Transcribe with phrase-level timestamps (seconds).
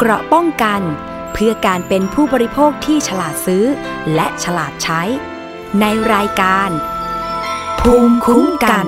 [0.00, 0.82] เกราะป้องกัน
[1.32, 3.64] เพื่อการเป็นผู้บริโภคที่ฉลาดซื้อ
[4.14, 5.02] และฉลาดใช้
[5.80, 6.70] ในรายการ
[7.80, 8.86] ภูมิคุ้มกัน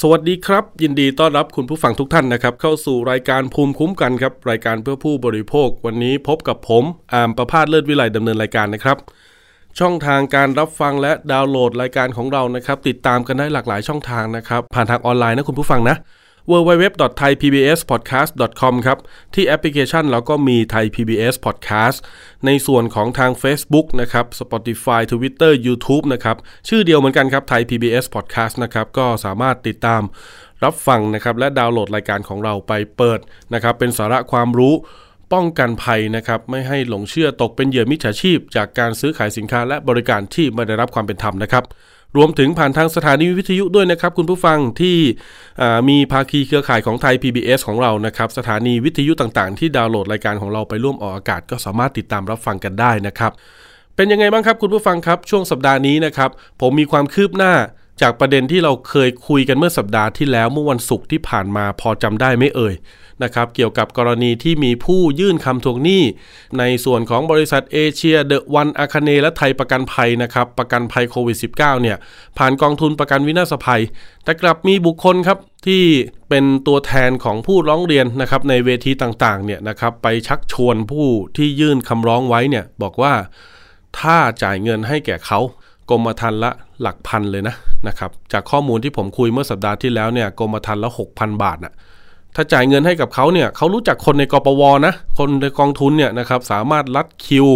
[0.00, 8.96] สวัสดีครับ ยินดีต้อนรับคุณผู้ฟังทุกท่านนะครับ เข้าสู่รายการภูมิคุ้มกันครับ รายการเพื่อผู้บริโภค วันนี้พบกับผมอามประพาสเลิศวิไลดำเนินรายการนะครับ
[9.78, 15.98] ช่องทางการรับฟังและดาวน์โหลดรายการของเรานะครับ ติดตามกันได้หลากหลายช่องทางนะครับ ผ่านทางออนไลน์นะคุณผู้ฟังนะ
[16.50, 18.98] www.thaipbspodcast.com ครับ
[19.34, 21.98] ที่แอปพลิเคชันเราก็มี Thai PBS Podcast
[22.46, 26.36] ในส่วนของทาง Facebook นะครับ Spotify Twitter YouTube นะครับ
[26.68, 30.02] ชื่อเดียวเหมือนกันครับ Thai PBS Podcast นะครับ ก็สามารถติดตาม
[30.64, 33.20] รับฟังนะครับ และดาวน์โหลดรายการของเราไปเปิด
[33.54, 34.74] นะครับ เป็นสาระความรู้
[35.32, 41.64] ป้องกันภัยนะครับไม่ให้หลงเชื่อตกเป็นเหยื่อมิจฉาชีพ จากการซื้อขายสินค้าและบริการที่ไม่ได้รับความเป็นธรรมนะครับ
[42.16, 44.96] รวมถึงผ่านทางสถานีวิทยุด้วยนะครับ คุณผู้ฟังที่
[45.88, 53.32] มีภาคีเครือข่ายของไทย PBS ของเรานะครับสถานีวิทยุต่างๆ ที่ดาวน์โหลดรายการของเราไปร่วมออกอากาศ ก็สามารถติดตามรับฟังกันได้นะครับ
[53.96, 57.52] เป็นยังไงบ้างครับคุณผู้ฟังครับช่วงสัปดาห์นี้นะครับผมมีความคืบหน้า
[58.02, 62.74] จากประเด็นที่เราเคยคุยกันเมื่อสัปดาห์ที่แล้วเมื่อวันศุกร์ที่ผ่านมาพอจำได้ไม่เอ่ย
[63.24, 66.02] นะครับเกี่ยวกับกรณีที่มีผู้ยื่นคำทวงหนี้
[66.58, 71.96] ในส่วนของบริษัทเอเชียเดอะวันอาคาเนและไทยประกันภัยนะครับประกันภัยโควิด -19 เนี่ย
[72.38, 73.82] ผ่านกองทุนประกันวินาศภัย
[74.24, 75.82] แต่กลับมีบุคคลครับที่
[76.28, 83.14] เป็นตัวแทนของผู้ร้องเรียนนะครับในเวทีต่างๆเนี่ยนะครับไปชักชวนผู้ที่ยื่นคำร้องไว้เนี่ยบอกว่า
[83.98, 85.40] ถ้าจ่ายเงินให้แก่เขา
[85.90, 87.54] กรมธรรม์ละหลักพันเลยนะ
[87.88, 91.74] นะครับจากข้อมูลที่ผมคุยเมื่อสัปดาห์ที่แล้วเนี่ยกรมธรรม์ละ 6,000 บาทนะ
[92.36, 97.46] ถ้าจ่ายเงินให้กับเขาเนี่ยเขารู้จักคนในกปวนะ คนในกองทุนเนี่ยนะครับสามารถลัดคิว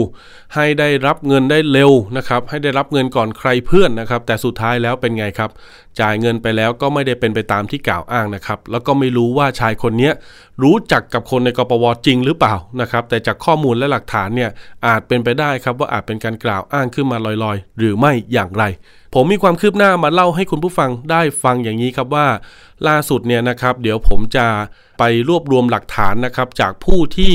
[0.55, 5.51] ให้ได้รับเงินได้เร็วนะครับ ให้ได้รับเงินก่อนใครเพื่อนนะครับ แต่สุดท้ายแล้วเป็นไงครับ
[6.01, 10.11] จ่ายเงินไปแล้วก็ไม่ได้เป็นไปตามที่กล่าวอ้างนะครับ แล้วก็ไม่รู้ว่าชายคนนี้
[10.63, 14.51] รู้จักกับคนในกปวจริงหรือเปล่านะครับ แต่จากข้อมูลและหลักฐานเนี่ย
[14.87, 18.65] อาจเป็นไปได้ครับว่าอาจเป็นการกล่าวอ้างขึ้นมาลอยๆ หรือไม่อย่างไร
[19.15, 22.27] ผมมีความคืบหน้ามาเล่าให้คุณผู้ฟังได้ฟังอย่างนี้ครับว่า
[22.89, 24.47] ล่าสุดเนี่ยนะครับ เดี๋ยวผมจะ
[24.99, 27.33] ไปรวบรวมหลักฐานนะครับ จากผู้ที่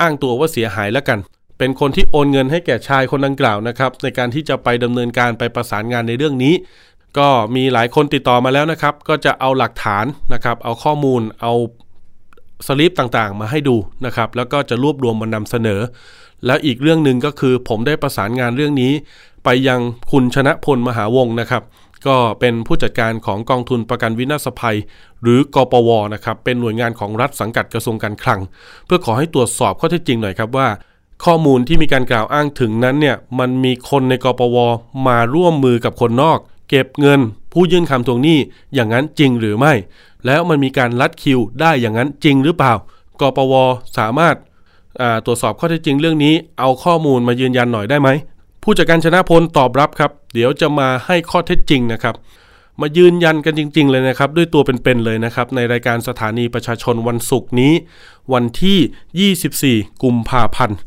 [0.00, 1.20] อ้างตัวว่าเสียหายแล้วกัน
[1.58, 6.54] เป็นคนที่โอนเงินให้แก่ชายคนดังกล่าวนะครับในการที่จะไปดำเนินการไปประสานงานในเรื่องนี้
[7.18, 10.04] ก็มีหลายคนติดต่อมาแล้วนะครับ ก็จะเอาหลักฐาน
[10.34, 11.52] นะครับ เอาข้อมูลเอา
[12.66, 13.76] สลิปต่างๆ มาให้ดู
[14.06, 15.80] นะครับ แล้วก็จะรวบรวมมานำเสนอ
[16.46, 18.92] แล้วอีกเรื่องหนึ่งก็คือผมได้ประสานงานเรื่องนี้
[19.44, 21.62] ไปยังคุณชนะพลมหาวงนะครับ
[22.06, 24.76] ก็เป็นผู้จัดการของกองทุนประกันวินาศภัย
[25.22, 28.40] หรือกปวนะครับ เป็นหน่วยงานของรัฐสังกัดกระทรวงการคลัง
[28.86, 30.68] เพื่อขอให้ตรวจสอบข้อเท็จจริงหน่อยครับว่า
[31.24, 34.56] ข้อมูลที่มีการกล่าวอ้างถึงนั้นเนี่ยมันมีคนในกปว
[35.08, 36.38] มาร่วมมือกับคนนอก
[36.70, 37.20] เก็บเงิน
[37.52, 38.38] ผู้ยื่นคำทวงหนี้
[38.74, 39.72] อย่างนั้นจริงหรือไม่
[40.26, 42.72] แล้วมันมีการลัดคิวได้อย่างนั้นจริงหรือเปล่า
[43.20, 43.54] กปว
[43.98, 44.36] สามารถ
[45.26, 48.08] ตรวจสอบข้อเท็จจริงเรื่องนี้ เอาข้อมูลมายืนยันหน่อยได้ไหม
[48.62, 52.14] ผู้จัดการชนะพลตอบรับครับ เดี๋ยวจะมาให้ข้อเท็จจริงนะครับ
[52.80, 57.72] มายืนยันกันจริง ๆ เลยนะครับ ด้วยตัวเป็นๆเลยนะครับ ในรายการสถานีประชาชนวันศุกร์นี้
[58.32, 60.78] วันที่ 24 กุมภาพันธ์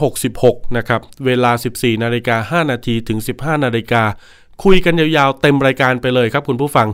[0.00, 4.02] 2566 นะครับ เวลา 14 นาฬิกา5นาทีถึง 15 นาฬิกา
[4.64, 6.88] คุยกันยาวๆเต็มรายการไปเลยครับคุณผู้ฟัง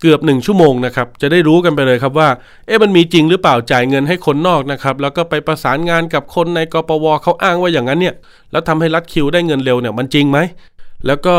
[0.00, 2.28] เกือบหนึ่งชั่วโมงนะครับจะได้รู้กันไปเลยครับว่า
[2.66, 8.14] เอ๊ะมันมีจริงหรือเปล่าจ่ายเงินให้คนนอกนะครับแล้วก็ไปประสานงานกับคนในกปวเขาอ้างว่าอย่างนั้นเนี่ย
[8.52, 10.38] แล้วทำให้รัดคิวได้เงินเร็วเนี่ยมันจริงไหม
[11.06, 11.34] แล้วก็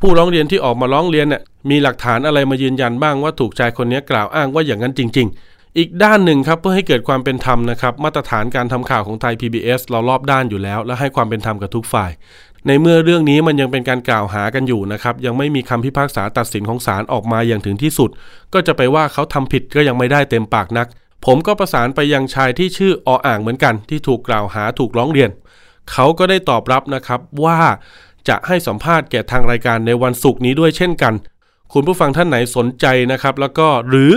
[0.00, 12.10] ผู้ร้องเรียนที่ออกมาร้องเรียนเนี่ยมีหลักฐานอะไรมายืนยันบ้างว่าถูกชายคนนี้กล่าวอ้างว่าอย่างนั้นจริง ๆ อีกด้านหนึ่งครับเพื่อให้เกิดความเป็นธรรมนะครับมาตรฐานการทำข่าวของไทย PBS เรารอบด้านอยู่แล้ว และให้ความเป็นธรรมกับทุกฝ่าย
[12.66, 18.10] ในเมื่อเรื่องนี้มันยังเป็นการกล่าวหากันอยู่นะครับ ยังไม่มีคำพิพากษาตัดสินของศาลออกมาอย่างถึงที่สุด
[18.54, 20.86] ก็จะไปว่าเขาทำผิดก็ยังไม่ได้เต็มปากนัก
[21.26, 25.30] ผมก็ประสานไปยังชายที่ชื่อออ่างเหมือนกัน ที่ถูกกล่าวหาถูกร้องเรียน
[25.92, 27.60] เขาก็ได้ตอบรับนะครับว่า
[28.28, 31.14] จะให้สัมภาษณ์แก่ทางรายการในวันศุกร์นี้ด้วยเช่นกัน
[31.72, 34.12] คุณผู้ฟังท่านไหนสนใจนะครับ แล้วก็หรือ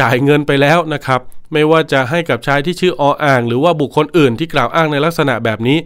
[0.00, 1.20] จ่ายเงินไปแล้วนะครับ
[1.52, 5.78] ไม่ว่าจะให้กับชายที่ชื่อออ่าง หรือว่าบุคคลอื่นที่กล่าวอ้างในลักษณะแบบนี้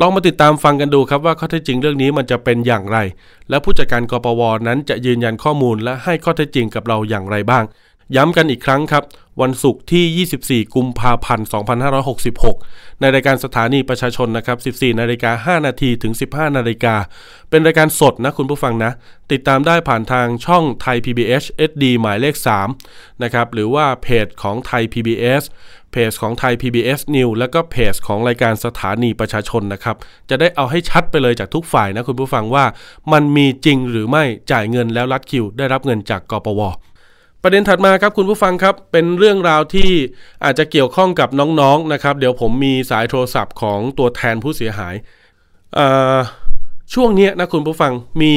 [0.00, 2.98] ลองมาติดตามฟังกันดูครับว่าข้อเท็จจริงเรื่องนี้มันจะเป็นอย่างไร
[3.50, 7.64] และผู้จัดการกปวนั้นจะยืนยันข้อมูลและให้ข้อเท็จจริงกับเราอย่างไรบ้าง
[8.16, 9.04] ย้ำกันอีกครั้งครับ
[9.42, 11.46] วันศุกร์ที่ 24 กุมภาพันธ์
[12.22, 16.94] 2566 ในรายการสถานีประชาชนนะครับ 14 นาฬิกา 5 นาทีถึง 15 นาฬิกา
[17.50, 18.92] เป็นรายการสดนะคุณผู้ฟังนะ
[19.32, 22.34] ติดตามได้ผ่านทางช่องไทย PBS HD หมายเลข
[22.78, 25.42] 3 นะครับ หรือว่าเพจของไทย PBS
[25.92, 29.96] เพจของไทย PBS News แล้วก็เพจของรายการสถานีประชาชนนะครับ
[30.30, 32.64] จะได้เอาให้ชัดไปเลยจากทุกฝ่ายนะคุณผู้ฟังว่า
[33.12, 36.62] มันมีจริงหรือไม่จ่ายเงินแล้วรัดคิว ได้รับเงินจากกปว
[37.42, 39.90] ประเด็นถัดมาครับคุณผู้ฟังครับเป็นเรื่องราวที่
[40.44, 41.28] อาจจะเกี่ยวข้องกับ
[41.60, 44.94] น้องๆนะครับ เดี๋ยวผมมีสายโทรศัพท์ของตัวแทนผู้เสียหาย
[46.94, 47.92] ช่วงนี้นะคุณผู้ฟัง
[48.22, 48.34] มี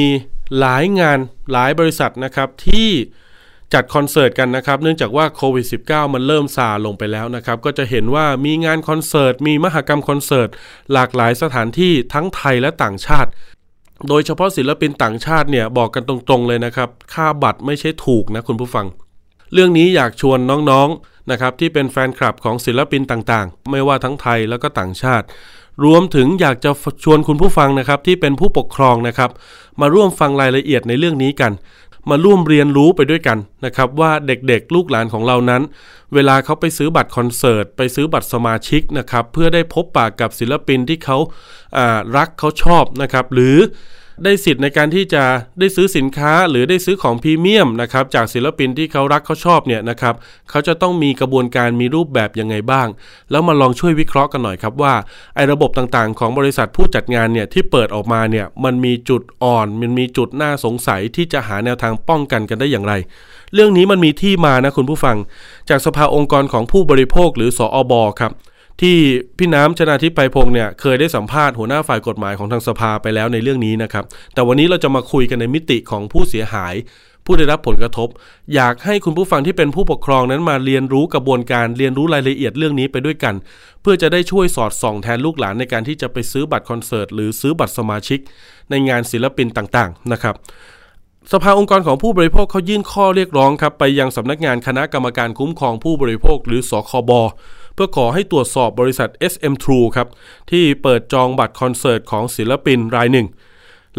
[0.58, 1.18] หลายงาน
[1.52, 2.90] หลายบริษัทนะครับที่
[3.74, 10.48] จัดคอนเสิร์ตกันนะครับ เนื่องจากว่าโควิด -19 มันเริ่มซาลงไปแล้วนะครับ ก็จะเห็นว่ามีงานคอนเสิร์ต มีมหกรรมคอนเสิร์ต
[10.92, 13.30] หลากหลายสถานที่ทั้งไทยและต่างชาติ
[14.08, 18.86] โดยเฉพาะศิลปินต่างชาติเนี่ยบอกกันตรงๆเลยนะครับ ค่าบัตรไม่ใช่ถูกนะคุณผู้ฟัง
[19.52, 20.38] เรื่องนี้อยากชวน
[20.70, 25.26] น้องๆนะครับที่เป็นแฟนคลับของศิลปินต่างๆ ไม่ว่าทั้งไทยแล้วก็ต่างชาติ
[25.84, 26.70] รวมถึงอยากจะ
[27.04, 29.30] ชวนคุณผู้ฟังนะครับที่เป็นผู้ปกครองนะครับ
[29.80, 31.52] มาร่วมฟังรายละเอียดในเรื่องนี้กัน
[32.10, 35.62] มาร่วมเรียนรู้ไปด้วยกันนะครับว่าเด็กๆ ลูกหลานของเรานั้น
[36.14, 43.56] เวลาเขาไปซื้อบัตรคอนเสิร์ต ไปซื้อบัตรสมาชิกนะครับเพื่อได้พบปากกับศิลปินที่เขาารักเขาชอบนะครับหรือ
[44.24, 45.22] ได้สิทธิ์ในการที่จะ
[45.58, 50.14] ได้ซื้อสินค้าหรือได้ซื้อของพรีเมียมนะครับจากศิลปินที่เขารักเขาชอบเนี่ยนะครับ
[50.50, 52.88] เขาจะต้องมีกระบวนการมีรูปแบบยังไงบ้าง
[53.30, 54.94] แล้วมาลองช่วยวิเคราะห์กันหน่อยครับว่า
[55.34, 62.94] ไอ้ระบบต่างๆ ของบริษัทผู้จัดงานเนี่ยที่เปิดออกมาเนี่ยมันมีจุดอ่อน มันมีจุดน่าสงสัยที่จะหาแนวทางป้องกันกันได้อย่างไร
[63.54, 65.16] เรื่องนี้มันมีที่มานะคุณผู้ฟัง
[65.68, 68.32] จากสภาองค์กรของผู้บริโภคหรือสออบอครับ
[68.80, 68.96] ที่
[69.38, 74.04] พี่น้ำชนาทิพไพพงศ์เนี่ยเคยได้สัมภาษณ์หัวหน้าฝ่ายกฎหมายของทางสภาไปแล้วในเรื่องนี้นะครับ
[74.34, 76.74] แต่วันนี้เราจะมาคุยกันในมิติของผู้เสียหาย
[77.26, 78.08] ผู้ได้รับผลกระทบ
[78.54, 83.34] อยากให้คุณผู้ฟังที่เป็นผู้ปกครองนั้นมาเรียนรู้กระบวนการเรียนรู้รายละเอียดเรื่องนี้ไปด้วยกัน
[83.82, 88.18] เพื่อจะได้ช่วยสอดส่องแทนลูกหลานในการที่จะไปซื้อบัตรคอนเสิร์ตหรือซื้อบัตรสมาชิก
[88.70, 90.34] ในงานศิลปินต่างๆ นะครับ
[91.32, 97.10] สภาองค์กรของผู้บริโภคเขายื่นข้อเรียกร้องครับไปยังสำนักงานคณะกรรมการคุ้มครองผู้บริโภคหรือสคบ
[97.74, 100.08] เพื่อขอให้ตรวจสอบบริษัท SM True ครับ
[100.50, 103.28] ที่เปิดจองบัตรคอนเสิร์ตของศิลปินรายหนึ่ง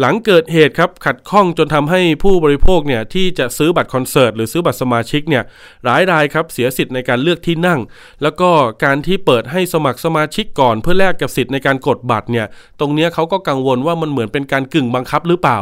[0.00, 5.44] หลังเกิดเหตุครับขัดข้องจนทำให้ผู้บริโภคเนี่ยที่จะซื้อบัตรคอนเสิร์ตหรือซื้อบัตรสมาชิกเนี่ย
[5.84, 7.80] หลายรายครับเสียสิทธิ์ในการเลือกที่นั่ง
[8.22, 8.50] แล้วก็
[8.84, 12.46] การที่เปิดให้สมัครสมาชิกก่อน เพื่อแลกกับสิทธิ์ในการกดบัตรเนี่ย
[12.80, 15.58] ตรงนี้เขาก็กังวลว่ามันเหมือนเป็นการกึ่งบังคับหรือเปล่า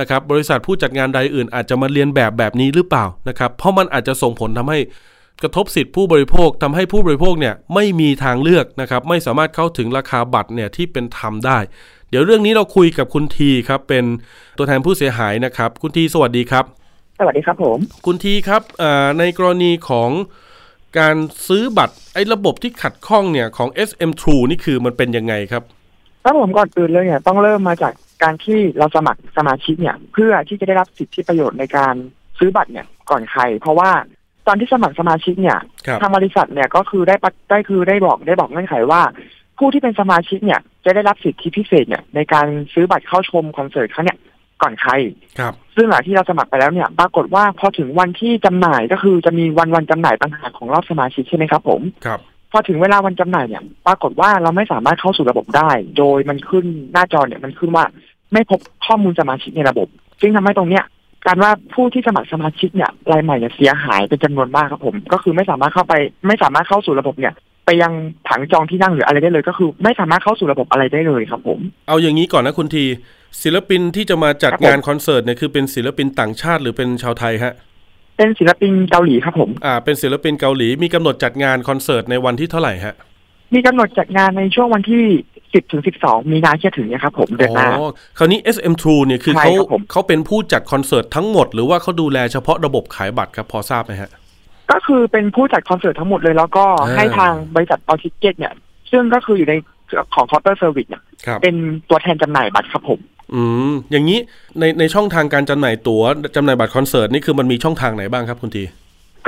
[0.00, 4.78] นะครับบริษัทผู้จัดงานรายอื่นอาจจะมาเรียนแบบแบบนี้หรือเปล่านะครับเพราะมันอาจจะส่งผลทำให้
[5.42, 11.58] กระทบสิทธิผู้บริโภคทำให้ผู้บริโภคเนี่ยไม่มีทางเลือกนะครับไม่สามารถเข้าถึงราคาบัตรเนี่ยที่เป็นธรรมได้
[12.10, 14.04] เดี๋ยวเรื่องนี้เราคุยกับคุณทีครับเป็น
[14.58, 16.64] ตัวแทนผู้เสียหายนะครับ คุณทีสวัสดีครับ
[17.18, 18.62] สวัสดีครับผม คุณทีครับ
[19.18, 20.10] ในกรณีของ
[20.98, 21.16] การ
[21.48, 25.62] ซื้อบัตรไอ้ระบบที่ขัดข้องเนี่ยของ SM True นี่คือมันเป็นยังไงครับ
[26.24, 27.92] ถ้าผมก่อนอื่นเลยเนี่ยต้องเริ่มมาจาก
[28.22, 31.94] การที่เราสมัครสมาชิกเนี่ย เพื่อที่จะได้รับสิทธิประโยชน์ในการ
[32.38, 33.90] ซื้อบัตรเนี่ยก่อนใคร เพราะว่า
[34.46, 35.58] ตอนที่สมัครสมาชิกเนี่ย
[36.00, 37.16] ทางบริษัทเนี่ยก็คือได้
[37.50, 39.02] ได้คือได้บอกได้บอกเงื่อนไขว่า
[39.58, 44.18] ผู้ที่เป็นสมาชิกเนี่ย จะได้รับสิทธิพิเศษเนี่ยในการซื้อบัตรเข้าชมคอนเสิร์ตครั้งเนี่ย
[44.62, 44.92] ก่อนใคร
[45.38, 52.20] ครับ ซึ่งหลังที่เราสมัครไปแล้วเนี่ยปรากฏว่าพอถึงวันที่จำหน่ายก็คือจะมีวันวันจำหน่ายต่างหากของรอบสมาชิกใช่ไหมครับผมครับ
[52.52, 57.84] พอถึงเวลาวันจำหน่ายเนี่ย ปรากฏว่าเราไม่สามารถเข้าสู่ระบบได้ โดยมันขึ้นหน้าจอเนี่ยมันขึ้นว่า
[58.32, 59.88] ไม่พบข้อมูลสมาชิกในระบบ
[60.20, 60.84] ซึ่งทำให้ตรงเนี้ย
[61.26, 65.94] การว่าผู้ที่สมัครสมาชิกเนี่ยรายใหม่เนี่ยเสียหายเป็นจำนวนมากครับผม ก็คือไม่สามารถเข้าไป
[66.26, 67.34] ไม่สามารถเข้าสู่ระบบเนี่ย
[67.66, 67.92] ไปยัง
[68.28, 71.58] ผังจองที่นั่งหรืออะไรได้เลย ก็คือไม่สามารถเข้าสู่ระบบอะไรได้เลยครับผม
[71.88, 72.84] เอาอย่างนี้ก่อนนะคุณที
[73.42, 77.54] ศิลปินที่จะมาจัดงานคอนเสิร์ตเนี่ยคือเป็นศิลปินต่างชาติหรือเป็นชาวไทยฮะ
[78.16, 82.94] เป็นศิลปินเกาหลีครับผม อ่า เป็นศิลปินเกาหลีมีกำหนดจัดงานคอนเสิร์ตในวันที่เท่าไหร่ฮะ
[83.54, 85.04] มีกำหนดจัดงานในช่วงวันที่
[85.54, 87.68] สิบถึงสิบสองมีนาที่จะถึงเนี่ยครับผมเดือนหน้า
[88.18, 89.52] คราวนี้ SM True เนี่ยคือเขา
[89.90, 94.10] เขาเป็นผู้จัดคอนเสิร์ตทั้งหมด หรือว่าเขาดูแลเฉพาะระบบขายบัตรครับพอทราบไหมฮะ
[94.72, 96.64] ก็คือเป็นผู้จัดคอนเสิร์ตทั้งหมดเลยแล้วก็
[96.96, 98.54] ให้ทางบริษัท All Ticket เนี่ย
[98.90, 99.54] ซึ่งก็คืออยู่ใน
[100.14, 101.02] ของเคาน์เตอร์เซอร์วิสเนี่ย
[101.42, 101.54] เป็น
[101.88, 103.00] ตัวแทนจำหน่ายบัตรครับผม
[103.34, 104.18] อืม อย่างนี้
[104.58, 106.02] ในในช่องทางการจำหน่ายตั๋ว
[106.36, 108.64] จำหน่ายบัตรคอนเสิร์ตนี่คือมันมีช่องทางไหนบ้างครับคุณที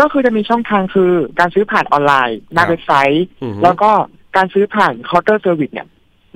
[0.01, 3.27] ก็คือจะมีช่องทางคือการซื้อผ่านออนไลน์หน้าเว็บไซต์
[3.63, 3.91] แล้วก็
[4.37, 5.87] การซื้อผ่านเคาน์เตอร์เซอร์วิสเนี่ย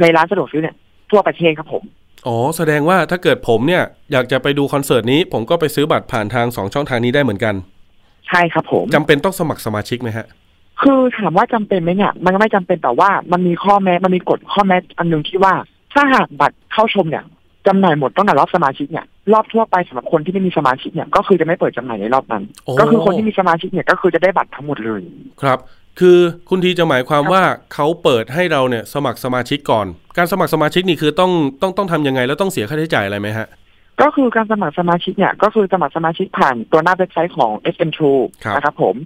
[0.02, 0.74] ในร้านสะดวกซื้อเนี่ย
[1.10, 1.82] ทั่วประเทศครับผม
[2.26, 3.82] อ๋อ แสดงว่าถ้าเกิดผมเนี่ย
[4.12, 7.54] อยากจะไปดูคอนเสิร์ตนี้ ผมก็ไปซื้อบัตรผ่านทางสองช่องทางนี้ได้เหมือนกัน
[8.28, 10.26] ใช่ครับผมจำเป็นต้องสมัครสมาชิกไหมฮะ
[10.82, 15.54] คือถามว่าจำเป็นไหมเนี่ย มันไม่จำเป็นแต่ว่ามันมีข้อแม้ มันมีกฎข้อแม้อันหนึ่งที่ว่า
[15.92, 17.24] ถ้าหากบัตรเข้าชมเนี่ย
[17.66, 22.44] จำหน่ายหมดตั้งแต่รอบสมาชิกเนี่ยรอบทั่วไปสำหรับคนที่ไม่มีสมาชิกเนี่ยก็คือจะไม่เปิดจำหน่ายในรอบนั้น
[22.80, 25.00] ก็คือคนที่มีสมาชิกเนี่ยก็คือจะได้บัตรทั้งหมดเลย
[25.42, 25.58] ครับ
[26.00, 26.18] คือ
[26.48, 27.42] คุณทีจะหมายความว่า
[27.74, 31.32] เขาเปิดให้เราเนี่ยสมัครสมาชิกก่อน การสมัครสมาชิกนี่คือต้อง
[31.62, 33.46] ต้องต้องทำยังไงแล้วต้องเสียค่าใช้จ่ายอะไรไหมฮะ
[34.02, 38.22] ก็คือการสมัครสมาชิกเนี่ยก็คือสมัครสมาชิกผ่านตัวหน้าเว็บไซต์ของ SM True
[38.54, 38.96] นะครับผม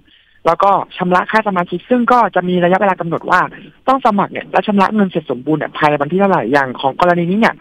[0.45, 3.41] แล้วก็ชำระค่าสมาชิก ซึ่งก็จะมีระยะเวลากำหนดว่า
[3.87, 7.55] ต้องสมัครเนี่ยและชำระเงินเสร็จสมบูรณ์เนี่ยภายในวันที่เท่าไหร่อย่างของกรณีนี้เนี่ย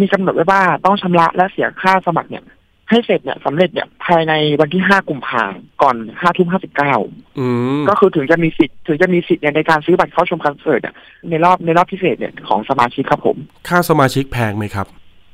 [0.00, 2.44] มีกำหนดไว้ว่าต้องชำระและเสียค่าสมัครเนี่ย
[2.90, 5.44] ให้เสร็จเนี่ยสำเร็จเนี่ยภายในวันที่ห้ากุมภา
[5.82, 6.94] ก่อนห้าทุ่มห้าสิบเก้า
[7.38, 7.46] อื
[7.80, 10.94] มก็คือถึงจะมีสิทธิ์ถึงจะมีสิทธิ์เนี่ยในการซื้อบัตรเข้าชมคอนเสิร์ตอะ
[11.30, 13.36] ในรอบในรอบพิเศษเนี่ยของสมาชิกครับผม
[13.68, 14.86] ค่าสมาชิกแพงไหมครับ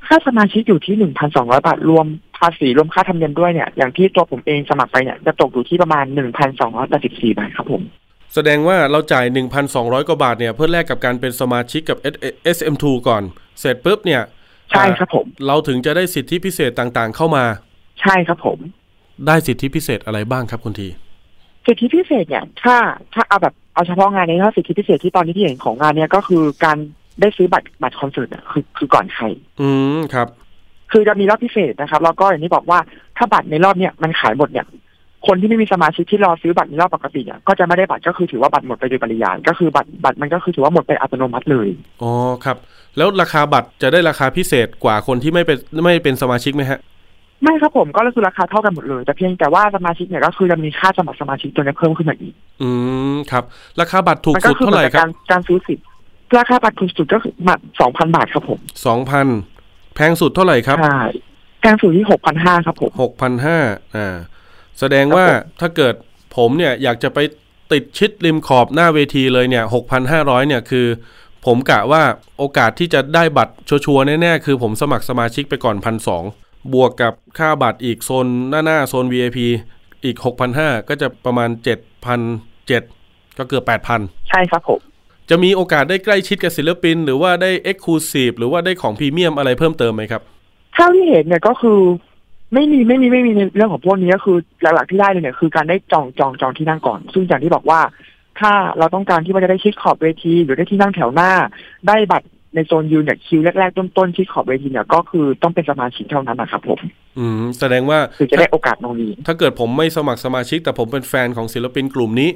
[0.08, 2.06] ค่าสมาชิกอยู่ที่หนึ่งพันสองร้อยบาทรวม
[2.38, 7.82] ภาษีรวมค่าธรรมเนียมด้วยเนี่ยอย่างที่ตัวผมเองสมัครไปเนี่ยจะตกอยู่ที่ประมาณหนึ่งพันสองร้อยแปดสิบสี่บาทครับผม
[8.34, 9.24] แสดงว่าเราจ่าย
[9.66, 11.98] 1,200 กว่าบาทเนี่ยเพื่อแลกกับการเป็นสมาชิกกับ
[12.56, 13.22] SM2 ก่อน
[13.60, 14.22] เสร็จปุ๊บเนี่ย
[14.70, 17.44] ใช่ครับผม เราถึงจะได้สิทธิพิเศษต่างๆ เข้ามา
[18.02, 18.58] ใช่ครับผม
[19.26, 20.88] ได้สิทธิพิเศษอะไรบ้างครับคุณที
[21.66, 22.76] สิทธิพิเศษเนี่ย ถ้า
[23.14, 26.76] ถ้าเอาแบบเอาเฉพาะงานนี้ถ้าสิทธิพิเศษที่ตอนนี้ที่เห็นของงานเนี่ยก็คือการ
[27.20, 29.24] ได้ซื้อบัตรบัตรคอนเสิร์ตเนี่ยคือคือก่อนใคร
[29.60, 30.28] อืมครับ
[30.92, 32.78] คือจะมีรอบพิเศษนะครับ แล้วก็อย่างที่บอกว่า
[33.16, 34.66] ถ้าบัตรในรอบเนี่ยมันขายหมดเนี่ย
[35.26, 41.68] คนที่ไม่มีสมาชิกที่รอซื้อบัตรในรอบปกติเนี่ยก็จะไม่ได้บัตรก็คือถือว่าบัตรหมดไปโดยปริยายก็คือบัตรบัตรมันก็คือถือว่าหมดไปอัตโนมัติเลย
[42.02, 42.10] อ๋อ
[42.44, 42.56] ครับ
[42.96, 46.78] แล้วราคาบัตรจะได้ราคาพิเศษกว่าคนที่ไม่เป็นไม่เป็นสมาชิกไหมฮะ
[47.42, 52.70] ไม่ครับผมก็คือราคาเท่ากันหมดเลย แต่เพียงแต่ว่าสมาชิกเนี่ยก็คือจะมีค่าสมัครสมาชิกตัวนี้เพิ่มขึ้นมาอีก อื
[53.14, 53.44] มครับ
[53.80, 55.84] ราคาบัตรถูกมัก็สุดคือเท่าเหไหมืร่อนคกับรับการการซื้อสิทธิ์
[56.38, 59.26] ราคาบัตรถูกสุดก็คือมาสองพันบาทครับผมสองพัน
[59.94, 61.02] แพงสุดเท่าไหร่ครับใช่
[61.60, 63.58] แพงสุดที่หกพันห้าครับผมหกพันห้า
[63.96, 64.16] อ่า
[64.78, 65.94] แสดงว่าครับผมถ้าเกิด
[66.36, 67.18] ผมเนี่ยอยากจะไป
[67.72, 70.86] ติดชิดริมขอบหน้าเวทีเลยเนี่ยหกพันห้าร้อยเนี่ยคือ
[71.46, 72.02] ผมกะว่า
[72.38, 76.22] โอกาสที่จะได้บัตรชัวร์ๆแน่ๆ คือผมสมัครสมาชิกไปก่อนพันสอง
[76.74, 79.38] บวกกับค่าบัตรอีกโซนหน้าหน้าโซน VIP
[80.04, 82.20] อีกหกพันห้าก็จะประมาณเจ็ดพัน
[82.68, 82.82] เจ็ด
[83.38, 84.80] ก็เกือบแปดพันใช่ครับผม
[85.30, 90.22] จะมีโอกาสได้ใกล้ชิดกับศิลปิน หรือว่าได้เอ็กซ์คลูซีฟหรือว่าได้ของพรีเมียมอะไรเพิ่มเติมไหมครับ
[90.74, 91.78] เท่าที่เห็นเนี่ยก็คือ
[92.52, 97.80] ไม่มีไม่มีไม่มีในเรื่องของพวกนี้ก็คือหลักๆที่ได้เลยเนี่ยคือการได้จองจองจองที่นั่งก่อน ซึ่งอย่างที่บอกว่า
[98.40, 101.30] ถ้าเราต้องการที่ว่าจะได้ชิดขอบเวที หรือได้ที่นั่งแถวหน้า
[101.88, 106.80] ได้บัตรในโซนยืนเนี่ยคิวแรกๆต้นๆชิดขอบเวทีเนี่ยก็คือต้องเป็นสมาชิกเท่านั้นนะครับผม
[107.18, 112.30] อืม แสดงว่าถึงจะได้โอกาสตรงนี้ ถ้าเกิดผมไม่สมัครสมาชิก แต่ผมเป็นแฟนของศิลปินกลุ่มนี้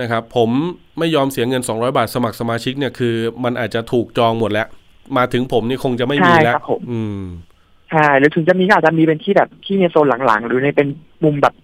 [0.00, 0.50] นะครับ ผม
[0.98, 4.66] ไม่ยอมเสียเงิน 200 บาทสมัครสมาชิกเนี่ยคือ มันอาจจะถูกจองหมดแล้ว
[5.16, 7.20] มาถึงผมนี่คงจะไม่มีใช่แล้วครับผมอืม
[7.90, 10.88] ใช่หรือถึงจะมีก็อาจจะมีเป็นที่แบบที่ในโซนหลังๆ หรือในเป็น
[11.24, 11.54] มุมแบบ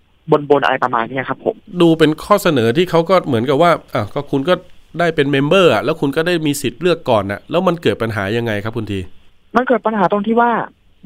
[0.51, 4.55] บนๆอะไรประมาณเนี้ยครับผมดูเป็นข้อเสนอที่เขาก็เหมือนกับว่าอะก็คุณก็
[4.99, 9.01] ได้เป็น member อะแล้วคุณก็ได้มีสิทธิ์เลือกก่อนน่ะแล้วมันเกิดปัญหายังไงครับคุณที
[9.57, 10.51] มันเกิดปัญหาตรงที่ว่า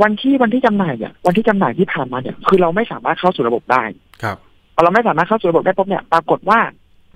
[0.02, 3.82] วันที่วันที่จำหน่ายเนี่ยวันที่จำหน่ายที่ผ่านมาเนี่ยคือเราไม่สามารถเข้าสู่ระบบได้
[4.22, 4.36] ครับ
[4.74, 6.58] พอเราไม่สามารถเข้าสู่ระบบได้ปุ๊บเนี่ยปรากฏว่า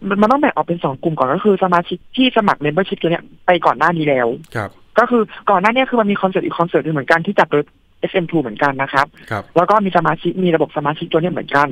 [0.09, 7.63] มันมันต้องแบ่งออกเป็นสองกลุ่มก่อนก็คือสมาชิกที่สมัคร membership ตัวเนี้ยไปก่อนหน้านี้แล้วครับ ก็คือก่อนหน้าเนี้ยคือมันมีคอนเสิร์ตอีกคอนเสิร์ตหนึ่งเหมือนกันที่จัดโดย
[8.11, 11.69] SM2 เหมือนกันนะครับ ครับ แล้วก็มีสมาชิกมีระบบสมาชิกตัวเนี้ยเหมือนกัน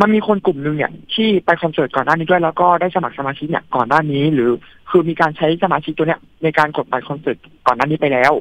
[0.00, 4.50] มันมีคนกลุ่มหนึ่งเนี่ยที่ไปคอนเสิร์ตก่อนหน้านี้ด้วย แล้วก็ได้สมัครสมาชิกเนี่ยก่อนหน้านี้ หรือ
[4.90, 8.32] คือมีการใช้สมาชิกตัวเนี้ยในการกดบัตรคอนเสิร์ตก่อนหน้านี้ไปแล้ว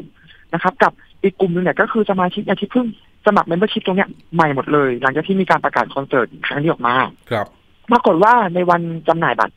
[0.54, 0.92] นะครับ กับ
[1.24, 2.88] อีกกลุ่มหนึ่งเนี่ยก็คือสมาชิกเนี่ยที่เพิ่ง
[3.26, 6.96] สมัคร membership ตรงเนี้ยใหม่หมดเลย หลังจากที่มีการประกาศคอนเสิร์ตครั้งนี้ออกมา
[7.32, 7.48] ครับ
[7.92, 9.54] ปรากฏว่าในวันจำหน่ายบัตร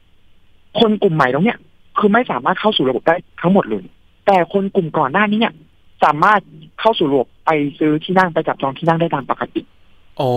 [0.81, 1.59] คนกลุ่มใหม่ตรงเนี้ย
[1.99, 3.85] คือไม่สามารถเข้าสู่ระบบได้ทั้งหมดเลย
[4.27, 5.55] แต่คนกลุ่มก่อนหน้านี้เนี่ย
[6.05, 6.41] สามารถ
[6.81, 9.63] เข้าสู่ระบบ ไปซื้อที่นั่งไปจับจองที่นั่งได้ตามปกติ
[10.21, 10.33] อ๋อ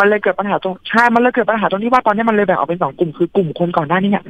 [0.00, 4.24] มันเลยเกิดปัญหาตรงใช่ มันเลยเกิดปัญหาตรงที่ว่าตอนนี้มันเลยแบ่งออกเป็นสองกลุ่มคือกลุ่มคนก่อนหน้านี้เนี่ย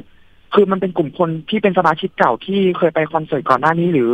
[0.53, 4.11] คือมันเป็นกลุ่มคนที่เป็นสมาชิกเก่าที่เคยไปคอนเสิร์ตก่อนหน้านี้ หรือ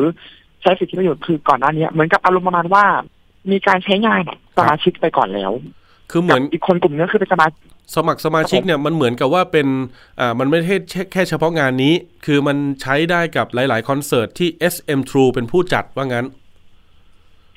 [0.62, 2.86] ใช้สิทธิประโยชน์คือก่อนหน้านี้เหมือนกับอารมณ์ประมาณว่า
[3.52, 5.52] มีการใช้งานอะสมาชิกไปก่อนแล้ว
[6.12, 7.62] คือเหมือนกับอีกคนกลุ่มนึงก็คือเป็นสมาชิก
[7.96, 9.68] สมัครสมาชิกเนี่ยมันเหมือนกับว่าเป็น
[10.20, 11.94] อ่ามันไม่ใช่แค่แค่เฉพาะงานนี้
[12.26, 16.26] คือมันใช้ได้กับหลาย ๆ คอนเสิร์ตที่ SM True เป็นผู้จัดว่างั้น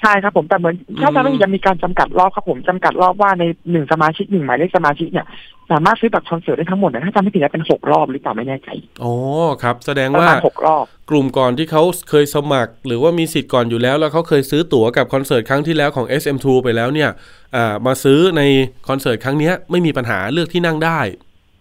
[0.02, 5.26] ใช่ครับผมแต่เหมือนถ้าจะไม่ยังมีการจำกัดรอบครับผมจำกัดรอบว่าในหนึ่งสมาชิกหนึ่งหมายเลขสมาชิกเนี่ย
[5.70, 8.68] สามารถซื้อบัตรคอนเสิร์ตได้ทั้งหมดเนี่ยถ้าจำไม่ผิดแล้วเป็นหกรอบหรือเปล่าไม่แน่ใจ
[9.02, 9.14] อ๋อ
[9.62, 17.10] ครับ แสดงประว่ามาณหกรอบกลุ่มก่อนที่เขาเคยสมัคร หรือว่ามีสิทธิ์ก่อนอยู่แล้ว แล้วเขาเคยซื้อตั๋วกับคอนเสิร์ตครั้งที่แล้วของ SM2 ไปแล้วเนี่ย
[17.56, 18.42] อ่ามาซื้อใน
[18.88, 21.00] คอนเสิร์ตครั้งเนี้ยไม่มีปัญหาเลือกที่นั่งได้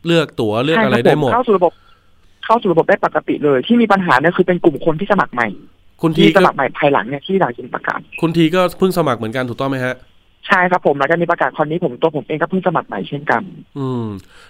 [0.05, 1.73] เลือกตั๋วเลือกอะไรใช่คบได้หมดเข้าสู่ระบบ
[2.45, 5.47] เข้าสู่ระบบได้ปกติเลย ที่มีปัญหาเนี่ยคือเป็นกลุ่มคนที่สมัครใหม่
[6.01, 9.95] คุณทีที่สก็มัครใหม่ภายหลังเนี่ยที่หลังจากประกาศ คุณทีก็เพิ่งสมัครเหมือนกันถูกต้องไหมฮะ
[10.47, 13.41] ใช่ครับผมหลังจากมีประกาศคอนนี้ผมตัวผมเองก็เพิ่งสมัครใหม่เช่นกัน
[13.77, 14.05] อืม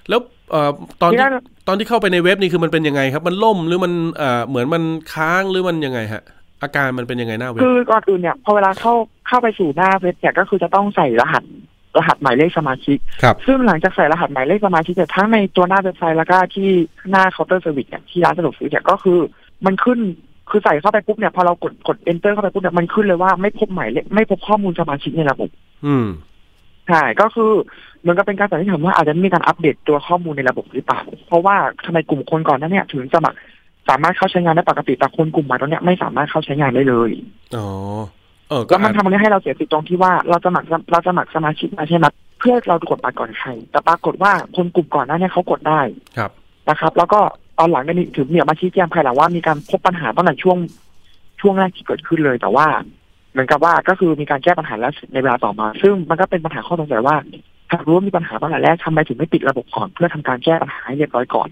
[0.10, 0.20] แล้ว
[0.52, 1.34] เอ่อตอนที่ที่นั่น
[1.68, 6.24] ตอนที่เข้าไปในเว็บนี่คือมันเป็นยังไงครับ มันล่มหรือมันเอ่อเหมือนมันค้างหรือมันยังไงฮะ
[6.62, 8.94] อาการมันเป็นยังไงหน้าเว็บคือก่อนอื่นเนี่ยพอเวลาเข้า
[9.28, 11.44] เข้าไปสู่หน้าเว็บเนี่ยก็คือจะต้องใส่รหัส
[11.98, 16.70] รหัสหมายเลขสมาชิกครับซึ่งหลังจากใส่รหัสหมายเลขสมาชิกเนี่ยทั้งในตัวหน้าเว็บไซต์แล้วก็ที่
[17.12, 19.20] หน้าเคาน์เตอร์เซอร์วิสเนี่ยที่ร้านสะดวกซื้อเนี่ยก็คือ
[19.66, 20.00] มันขึ้น
[20.50, 25.50] คือใส่เข้าไปปุ๊บเนี่ยพอเรากดกด enter เข้าไปปุ๊บเนี่ยมันขึ้นเลยว่าไม่พบหมายเลขไม่พบข้อมูลสมาชิกในระบบ
[25.86, 26.08] อืม
[26.88, 27.52] ใช่ก็คือ
[28.02, 33.38] เหมือนกับเป็นการสันนิษฐานว่าอาจจะมีการอัปเดตตัวข้อมูลในระบบหรือเปล่า เพราะว่าทำไมกลุ่มคนก่อนหนั้นเนี่ย ถึงสมัคร
[33.90, 37.12] สามารถเข้าใช้งานได้ปกติแต่คนกลุ่มใหม่ตอนเนี้ยไม่สามารถเข้าใช้งานได้เลย
[37.58, 37.68] อ๋อ
[38.50, 42.06] เออก็แล้วมันอาจทำให้เราเสียสิทธิ์ตรงที่ว่าเราสมัครเราสมัครสมาชิกมาใช่ไหม
[42.40, 45.82] เพื่อเรากดบัตรก่อนใคร แต่ปรากฏว่าคนกลุ่มก่อนหน้าเนี้เขากดได้
[46.18, 46.32] ครับ
[46.70, 47.20] นะครับ แล้วก็
[47.60, 50.58] ตอนหลังเนี่ยมีถึงเนี่ยมาชี้แจงภายหลังว่ามีการพบปัญหาตั้งแต่ช่วง
[51.42, 52.68] ช่วงแรกที่เกิดขึ้นเลยแต่ว่า
[53.32, 57.16] เหมือนกับว่าก็คือมีการแก้ปัญหาแล้วในเวลาต่อมา ซึ่งมันก็เป็นปัญหาข้อสงสัยว่า
[57.72, 61.50] หากรู้ว่ามีปัญหาตั้งแต่แรกทำไมถึงไม่ปิดระบบก่อนเพื่อทำการแก้ปัญหาให้เรียบร้อยก่อน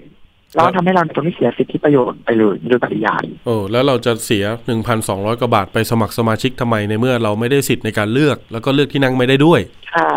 [0.53, 4.45] แล้วทำให้เราตรงนี้เสียสิทธิประโยชน์ไปเลยโดยปริยายโอ้แล้วเราจะเสีย
[4.93, 9.59] 1,200กว่าบาทไปสมัครสมาชิกทำไมในเมื่อเราไม่ได้สิทธิ์ในการเลือก แล้วก็เลือกที่นั่งไม่ได้ด้วย
[9.91, 10.11] ใช่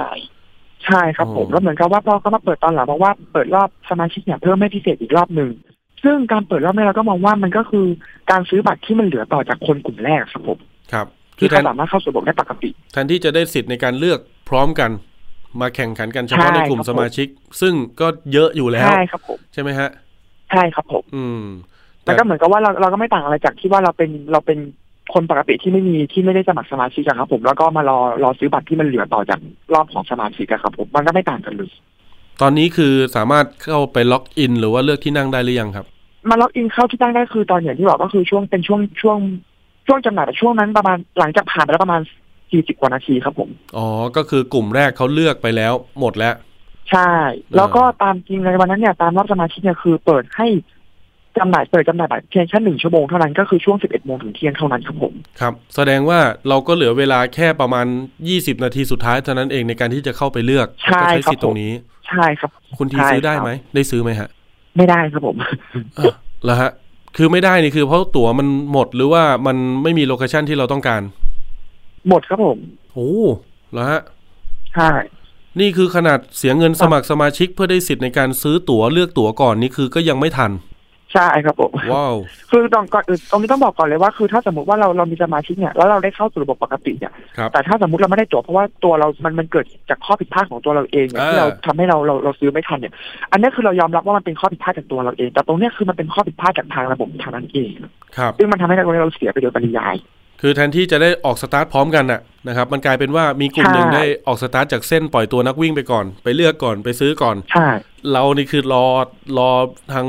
[0.84, 5.50] ใช่ครับผมอ๋อแล้วเหมือนกับว่าพอเขามาเปิดตอนหลังบอกว่าเปิดรอบสมาชิกเนี่ยเพิ่มไม่พิเศษอีกรอบหนึ่ง
[6.02, 7.86] ซึ่งการเปิดรอบนี้เราก็มองว่ามันก็คือ
[8.30, 10.58] การซื้อบัตรที่มันเหลือต่อจากคนกลุ่มแรกครับผม
[10.92, 11.06] ครับ
[11.38, 14.90] คืที่อแทเขานสามารถเข้าสู่ระบบได้ปกติแทนที่จะได้สิทธิ์ในการเลือกพร้อมกัน
[15.60, 17.26] มาแข่งขันกันเฉพาะใช่ในกลุ่มครับสมาชิก
[17.60, 19.88] ซึ่งก็เยอะอยู่แล้วใช่ครับผมใช่ไหมฮะ
[20.50, 21.42] ใช่ครับผมอืม
[22.06, 24.58] มันก็เหมือนกับว่าเราเราก็ไม่ต่างอะไรจากที่ว่าเราเป็นเราเป็น
[25.14, 29.38] คนปกติที่ไม่มีที่ไม่ได้สมัครสมาชิกอะครับผมแล้วก็มารอรอซื้อบัตรที่มันเหลือต่อจาก
[29.74, 31.70] รอบของสมาชิกอะครับผมมันก็ไม่ต่างกันเลย
[32.40, 35.86] ตอนนี้คือสามารถเข้าไปล็อกอิน หรือว่าเลือกที่นั่งได้หรือยังครับ
[36.28, 39.18] มาล็อกอินเข้าที่ตั้งได้คือตอนอย่างที่บอกก็คือช่วงเป็นช่วงช่วง
[39.86, 42.00] ช่วงจำหน่ายแต่ช่วงนั้นประมาณหลังจากผ่านไปแล้วประมาณ
[42.50, 46.34] สี่สิบกว่านาทีครับผม อ๋อ ก็คือกลุ่มแรกเขาเลือกไปแล้วหมดแล้ว
[46.90, 47.12] ใช่
[47.56, 50.48] แล้วก็ตามจริงในวันนั้นเนี่ยตามรอบสมาชิกเนี่ยคือเปิดให้
[51.38, 57.86] จำหน่ายเปิดจำหน่ายบัตรเพียงแค่หนึ่งชั่วโมงเท่านั้นก็คือช่วงสิบเอ็ดโมงถึงเที่ยงเท่านั้นครับผมครับ แสดงว่าเราก็เหลือเวลาแค่ประมาณ
[58.24, 61.72] 20นาทีสุดท้ายเท่านั้นเองในการที่จะเข้าไปเลือกใช่แล้วก็ใช้ครับสิทธิ์ตรงนี้
[62.10, 64.28] ใช่ครับ คุณทีใช่ซื้อได้ครับไหมได้ซื้อไหมฮะ
[64.76, 65.36] ไม่ได้ครับผม
[65.96, 66.12] เออ
[66.44, 66.70] แล้วฮะ
[67.16, 71.02] คือไม่ได้นี่คือเพราะตั๋วมันหมดหรือว่ามันไม่มีโลเคชันที่เราต้องการ
[72.08, 72.58] หมดครับผม
[72.92, 73.10] โอ้
[73.72, 74.00] แล้วฮะ
[74.74, 74.90] ใช่
[75.60, 80.50] นี่คือขนาดเสียเงินสมัครสมาชิกเพื่อได้สิทธิ์ในการซื้อตั๋วเลือกตั๋วก่อนนี่คือก็ยังไม่ทัน
[81.12, 82.14] ใช่ครับผมว้าว
[82.50, 92.92] คือตรงก่อนอื่นตรงนี้ต้องบอกก่อนเลยว่าคือถ้าสมมติว่าเราเรามีสมาชิกเนี่ยแล้วเราได้เข้าสู่ระบบปกติเนี่ยครับแต่ถ้าสมมติเราไม่ได้ตั๋วเพราะว่าตัวเรา มันมันเกิดจากข้อผิดพลาดของตัวเราเองเนี่ยอ่าที่เราทำให้เราเราเราซื้อไม่ทันเนี่ย
[93.32, 97.70] อันนี้คือเรายอมรับว่ามันเป็นข้อผิดพลาดจากตัวเราเอง แต่ตรงเนี้ยคือมันเป็นข้อผิดพลาดจากทางระบบทางนั้นเอง
[98.16, 99.96] ครับซึ่งมันทำให้เราเราเสียไปโดยปริยาย
[100.40, 107.68] คือแทนที่จะได้ออกสตาร์ทพร้อมกันน่ะนะครับ มันกลายเป็นว่ามีกลุ่มหนึ่งใช่ได้ออกสตาร์ทจากเส้นปล่อยตัวนักวิ่งไปก่อน ไปเลือกก่อนไปซื้อก่อนใช่
[108.12, 108.84] เรานี่คือรอ
[109.38, 109.50] รอ
[109.92, 110.06] ทาง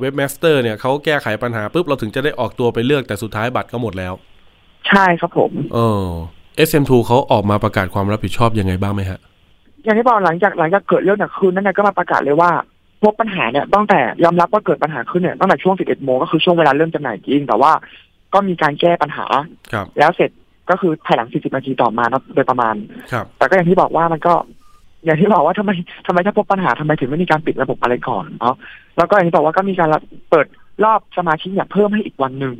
[0.00, 4.14] webmaster เนี่ยเขาแก้ไขปัญหาปุ๊บเราถึงจะได้ออกตัวไปเลือกแต่สุดท้ายบัตรก็หมดแล้ว
[4.88, 6.06] ใช่ครับผมเออ
[6.68, 9.18] SM2 เขาออกมาประกาศความรับผิดชอบยังไงบ้างไหมฮะ
[9.84, 12.50] อย่างที่บอกหลังจากหลังจากเกิดเรื่องเนี่ยคืนนั้นเนี่ยก็มาประกาศเลยว่า
[13.02, 17.72] พบปัญหาเนี่ยตั้งแต่ยอมรับว่าเกิดปัญหาขึ้นเนี่ยตั้งแต่ช่วง 11 โมงก็คือช่วงเวลาเริ่มจำหน่ายจริง แต่ว่า
[18.36, 19.26] ก็มีการแก้ปัญหา
[19.72, 20.30] ครับแล้วเสร็จ
[20.70, 22.74] ก็คือภายหลัง 40 นาทีต่อมาเนอะโดยประมาณ
[23.12, 24.34] ครับแต่ก็อย่างที่บอกว่ามันก็
[25.04, 25.70] อย่างที่บอกว่าทำไม
[26.06, 28.54] ทำไมถ้าพบปัญหาทำไมถึงไม่มีการปิดระบบอะไรก่อนเนาะ
[28.96, 29.88] แล้วก็อย่างที่บอกว่าก็มีการ
[30.30, 30.46] เปิด
[30.84, 32.54] รอบสมาชิกเนี่ยเพิ่มให้อีกวันหนึ่ง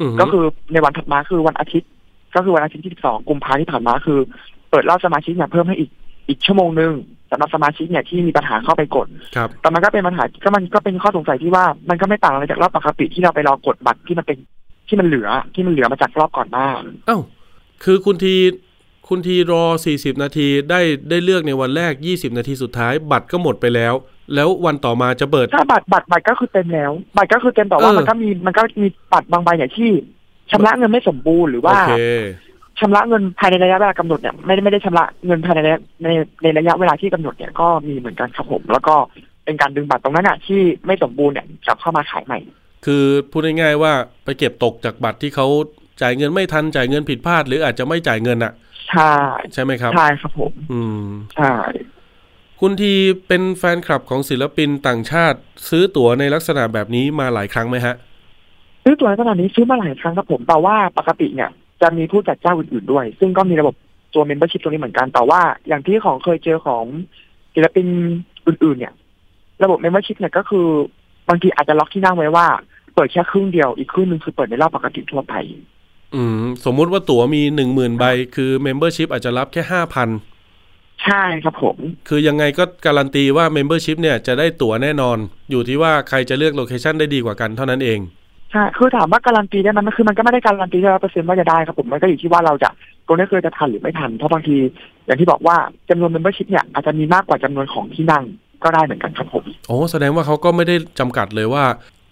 [0.00, 1.90] อือฮึก็คือในวันถัดมาคือวันอาทิตย์
[2.34, 4.18] ก็คือวันอาทิตย์ที่ 12 กุมภาพันธ์ที่ผ่านมาคือ
[4.70, 5.90] เปิดรอบสมาชิกเนี่ยเพิ่มให้อีก
[6.28, 6.92] อีกชั่วโมงหนึ่ง
[7.30, 14.38] สำหรับสมาชิกเนี่ยที่มีปัญหาเข้าไปกดครับแต่มันก็เป็นปัญหาก็มันก็เป็นข้อสงสัยที่ว่ามันก็ไม่ต่างอะไรจากรอบปกติที่เราไปรอกดบัตรที่มันเป็น
[14.88, 16.68] ที่มันเหลือที่มันเหลือมาจากรอบก่อนหน้า
[17.06, 17.18] เอ้า
[17.84, 18.34] คือคุณที
[19.08, 23.94] คุณทีรอ 40 นาทีได้ได้เลือกในวันแรก 20 นาทีสุดท้าย บัตรก็หมดไปแล้ว
[24.34, 29.90] แล้ววันต่อมาจะเปิดถ้าบัตรบัตรบัตรก็คือเต็มแล้ว บัตรก็คือเต็มแต่ว่าเออมันก็มีมันก็มีบัตรบางใบเนี่ยที่
[30.50, 31.92] ชำระเงินไม่สมบูรณ์หรือโอว่าเค
[32.80, 36.08] ชำระเงินภายในระยะเวลากำหนดเนี่ยไม่ได้ไม่ได้ชำระเงินภายในระยะใน
[36.42, 38.94] ในระยะเวลาที่กำหนดเนี่ยก็มีเหมือนกันครับผมแล้วก็
[39.44, 42.38] เป็นการดึงบัตรตรงนั้นอะที่ไม่สมบูรณ์เนี่ยกลับเข้ามาขายใหม่
[42.86, 43.92] คือพูดง่ายๆว่า
[44.24, 45.46] ไปเก็บตกจากบัตรที่เขา
[46.02, 48.52] จ่ายเงินไม่ทันจ่ายเงินผิดพลาด หรืออาจจะไม่จ่ายเงินอะ
[48.90, 49.14] ใช่
[49.52, 51.54] ใช่ไหมครับใช่ครับผม อืมใช่
[52.60, 52.94] คุณที
[53.28, 57.94] เป็นแฟนคลับของศิลปินต่างชาติ ซื้อตั๋วในลักษณะแบบนี้มาหลายครั้งไหมฮะ
[58.84, 61.50] ซื้อตัวในขนาดนี้ซื้อมาหลายครั้งครับผมแต่ว่าปกติเนี่ย
[61.82, 63.74] จะมีผู้จัดเจ้าอื่นๆด้วย ซึ่งก็มีระบบ
[64.14, 66.84] ตัว membership ตรงนี้เหมือนกันแต่ว่าอย่างที่ของเคยเจอของ
[67.54, 67.86] ศิลปิน
[68.46, 68.94] อื่น ๆ เนี่ย
[69.62, 70.66] ระบบ membership เนี่ยก็คือ
[71.28, 72.46] บางทีอาจจะล็อกที่นั่งไว้ว่า
[72.96, 75.34] เปิดแค่ครึ่งเดียวอีกครึ่งหนึงคือเปิดในรอบปกติทั่วไป
[76.14, 78.04] อืม สมมุติว่าตั๋วมีหนึ่งหมื่นใบ
[78.36, 80.08] คือ Membership อาจจะรับแค่ห้าพัน
[81.04, 81.76] ใช่ครับผม
[82.08, 85.18] คือยังไงก็การันตีว่า Membership เนี่ยจะได้ตั๋วแน่นอน
[85.50, 88.00] อยู่ที่ว่าใครจะเลือก location ได้ดีกว่ากันเท่านั้นเอง
[88.52, 92.70] ใช่คือถามว่าการันตีได้ไหมมันคือมันก็ไม่ได้การันตีร้อยเปอร์เซ็นต์ว่าจะได้ครับผมมันก็อยู่ที่ว่าเราจะ
[93.06, 94.56] ตรงนี้คือจะทันหรือไม่ทัน เพราะบางที
[95.06, 95.56] อย่างที่บอกว่า
[95.90, 98.24] จำนวน membership เนี่ยอาจจะมีมากกว่าจำนวนของที่นั่ง
[98.64, 101.64] ก็ได้เหมือนกันครับผมโอ้แสดงว่าเขาก็ไม่ได้จำกัดเลยว่า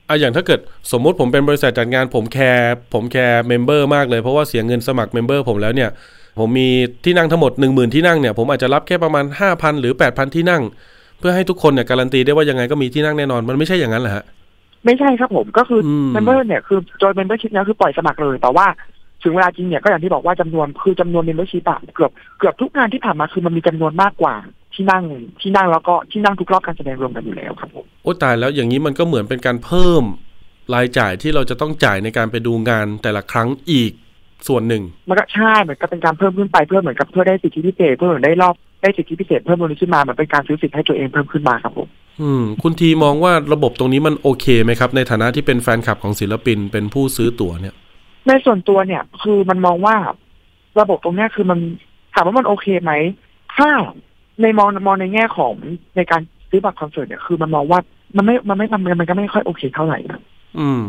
[0.09, 0.61] อะอย่างถ้าเกิด
[0.93, 5.91] สมมติผมเป็นบริษัทจัดงานผมแคร์ผมแคร์ member มากเลย เพราะว่าเสียเงินสมัคร member ผมแล้วเนี่ย
[6.39, 6.69] ผมมี
[7.05, 10.63] ที่นั่งทั้งหมด 10,000 ที่นั่งเนี่ย ผมอาจจะรับแค่ประมาณ 5,000 หรือ 8,000 ที่นั่ง
[11.19, 14.25] เพื่อให้ทุกคนเนี่ยการันตีได้ว่ายังไงก็มีที่นั่งแน่นอนมันไม่ใช่อย่างนั้นเหรอฮะ
[14.85, 18.67] ไม่ใช่ครับผมก็คืออม member เนี่ยคือโดย membership เนี่ยคือปล่อยสมัครเลยแต่ว่า
[19.23, 24.35] ถึงเวลาจริงเนี่ยก็อย่างที่บอกว่าจำนวนคือจำนวน membership อะเกือบเกือบทุกงานที่ผ่านมาคือมันมีจำนวนมากกว่า
[24.75, 25.05] ที่นั่ง
[25.41, 30.03] ที่นั่งแล้วก็ที่นั่งทุกรอบการแสดงรวมกันอยู่แล้วครับผมโอ้ตายแล้วอย่างนี้มันก็เหมือนเป็นการเพิ่ม
[30.75, 33.93] รายจ่ายที่เราจะต้องจ่ายในการไปดูงานแต่ละครั้งอีก
[34.49, 41.89] ส่วนหนึ่ง มันก็ใช่เหมือนกับเป็นการเพิ่มขึ้นไปเพื่อเหมือนกับเพื่อได้สิทธิพิเศษเพื่อเหมือนได้รอบได้สิทธิพิเศษเพิ่มตรงนี้ขึ้นมาเหมือนเป็นการซื้อสิทธิ์ให้ตัวเองเพิ่มขึ้นมาครับผม
[42.21, 47.75] อืม คุณทีมองว่าระบบตรงนี้มันโอเคไหมครับ ในฐานะที่เป็นแฟนคลับของศิลปินเป็นผู้ซื้อตั๋วเนี่ย
[48.29, 49.97] ในส่วนตัวเนี่ย คือมันมองว่า
[50.81, 51.59] ระบบตรงเนี้ยคือมัน
[52.15, 52.93] ถามว่ามันโอเคไหม
[53.57, 53.69] ถ้า
[54.43, 55.55] ในมองมองในแง่ของ
[55.97, 56.21] ในการ
[56.51, 57.81] ซื้อบัตรคอนเสิร์ตเนี่ยคือมันมองว่า
[58.17, 60.21] มันไม่มันไม่มันมันก็ไม่ค่อยโอเคเท่าไหร่นะ
[60.59, 60.85] อืม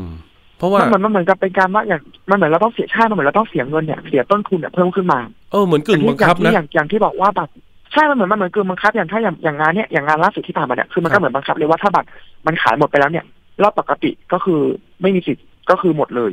[0.57, 5.19] เพราะว่ามันเหมือนมันเหมือนกับเป็นการว่าอย่างมันเหมือนเราต้องเสียชาติมันเหมือนเราต้องเสียเงินเนี่ยเสียต้นทุนเนี่ยเพิ่มขึ้นมา
[5.51, 7.53] เออเหมือนกึ่งบังคับอย่านะที่อย่างอย่างที่บอกว่าบัตร
[7.91, 12.07] ใช่มันเหมือนมันเหมือนกึ่งบังคับอย่างถ้าอย่างอย่างงานเนี่ยอย่างงานล่าสุดที่ผ่านมาเนี่ยคือมันครัก็บเหมือนบังคับเลยว่าถ้าบัตร
[12.47, 13.25] มันขายหมดไปแล้วเนี่ย
[13.63, 14.59] รอบปกติก็คือ
[15.01, 16.31] ไม่มีสิทธิ์ก็คือหมดเลย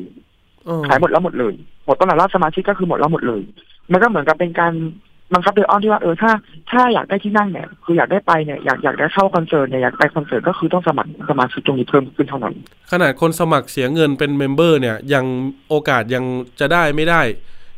[0.66, 1.54] เออขายหมดแล้วหมดเลย
[1.86, 3.40] หมดต้นหลังรอบสมาชิกก็คือหมดแล้วหมดเลย
[3.92, 4.72] มันก็เหมือนกับเป็นการ
[5.34, 6.30] บังคับโดยอ้อมที่ว่าเออถ้า
[6.70, 12.54] ถ้าอยากได้ที่นั่งเนี่ย คืออยากได้ไปเนี่ยอยากอยากได้เข้าคอนเสิร์ตเนี่ยอยากไปคอนเสิร์ตก็คือต้องสมัครสมาชิกตรงนี้เพิ่มขึ้นเท่านั้น
[12.92, 15.24] ขนาดคนสมัครเสียเงินเป็น member เนี่ยยัง
[15.68, 16.24] โอกาสยัง
[16.60, 17.20] จะได้ไม่ได้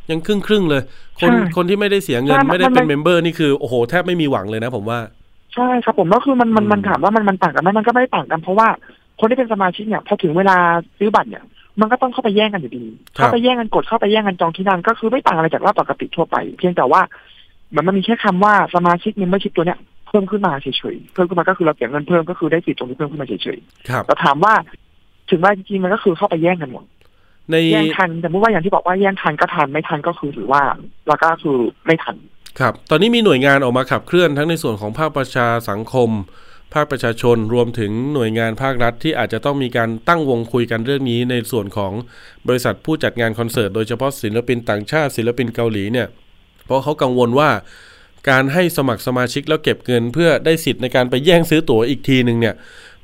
[0.09, 0.81] ยังครึ่งครึ่งๆเลย
[1.19, 4.99] คนใช่คนที่ไม่ได้เสียเงินใช่มันไม่ได้เป็นมัน member นี่คือโอ้โหแทบไม่มีหวังเลยนะผมว่า
[5.55, 8.67] ใช่ครับผมก็คือมันมันอืมมันถามว่ามันมันต่างกันไหมมันก็ไม่ได้ต่างกันเพราะว่า
[9.19, 10.57] คนที่เป็นสมาชิกเนี่ยพอถึงเวลา
[10.97, 11.43] ซื้อบัตรเนี่ย
[11.81, 12.85] มันก็ต้องเข้าไปแย่งกันอยู่ดี
[13.17, 17.24] ครับเข้าไปแย่งกันกดเข้าไปแย่งกันจองที่นั่งก็คือไม่ต่างอะไรจากรอบปกติทั่วไป เพียงแต่ว่าเห
[17.73, 24.53] มือนมันมีแค่คำว่าสมาชิก membership ตัวเนี้ยเพิ่มขึ้นมาเฉยๆเพิ่มขึ้นมาก็คือเราเสียเงินเพิ่มก็คือได้สิทธิ์ตรงนี้เพิ่มขึ้นมาเฉยครับๆแต่ถามว่า
[25.29, 26.83] ถึงว่าจริงๆมันก็คือเข้าไปแย่งกันหมด
[27.51, 30.61] ในแย่งทันแต่เมื่อว่าอย่างที่บอกว่าแย่งทันก็ทันไม่ทันก็คือถือว่า
[31.07, 32.15] เราก็คือไม่ทัน
[32.59, 36.09] ครับ ตอนนี้มีหน่วยงานออกมาขับเคลื่อนทั้งในส่วนของภาคประชาสังคม
[36.73, 41.91] ภาคประชาชนรวมถึงหน่วยงานภาครัฐที่อาจจะต้องมีการตั้งวงคุยกันเรื่องนี้ในส่วนของ
[42.47, 46.07] บริษัทผู้จัดงานคอนเสิร์ตโดยเฉพาะศิลปินต่างชาติศิลปินเกาหลีเนี่ย
[46.65, 47.49] เพราะเขากังวลว่า
[48.29, 52.55] การให้สมัครสมาชิกแล้วเก็บเงิน เพื่อได้สิทธิ์ในการไปแย่งซื้อตั๋วอีกทีหนึ่งเนี่ย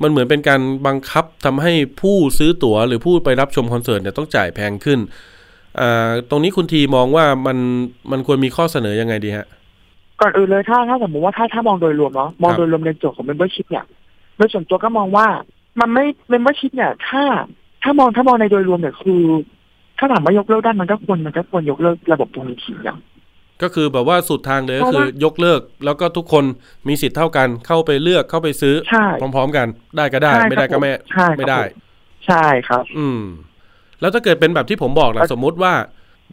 [0.02, 5.00] มันเหมือนเป็นการบังคับทำให้ผู้ซื้อตั๋วหรือผู้ไปรับชมคอนเสิร์ตเนี่ยต้องจ่ายแพงขึ้น
[5.80, 7.58] อ่าตรงนี้คุณทีมองว่ามัน
[8.12, 9.47] มันควรมีข้อเสนอยังไงดีฮะ
[10.21, 13.86] ก่อนอื่นเลยถ้าถ้าสมมติว่าถ้าถ้ามองโดยรวมเนาะมองโดยรวมในส่วนของ membership เนี่ย
[14.38, 15.28] โดยส่วนตัวก็มองว่า
[15.80, 17.24] มันไม่ membership เนี่ย ถ้า
[17.84, 19.21] ถ้ามองถ้ามองในโดยรวมเนี่ยคือ
[19.97, 22.97] ถ้าถามว่ายกเลิกได้มันก็ควรมันก็ควรยกเลิกระบบตรงนี้ทีอย่าง
[23.63, 26.43] ก็คือแบบว่าสุดทางเลยก็เพราะคือว่ายกเลิก แล้วก็ทุกคน
[26.88, 31.62] มีสิทธิ์เท่ากันเข้าไปเลือกเข้าไปซื้อใช่พร้อมๆกัน ได้ก็ได้ใช่ไม่ได้ก็ไม่ครับผมใช่ครับไม่ได้
[32.28, 33.21] ใช่ครับ อืม
[34.02, 35.74] แล้วถ้าเกิดเป็นแบบที่ผมบอกล่ะเอ่อสมมุติว่า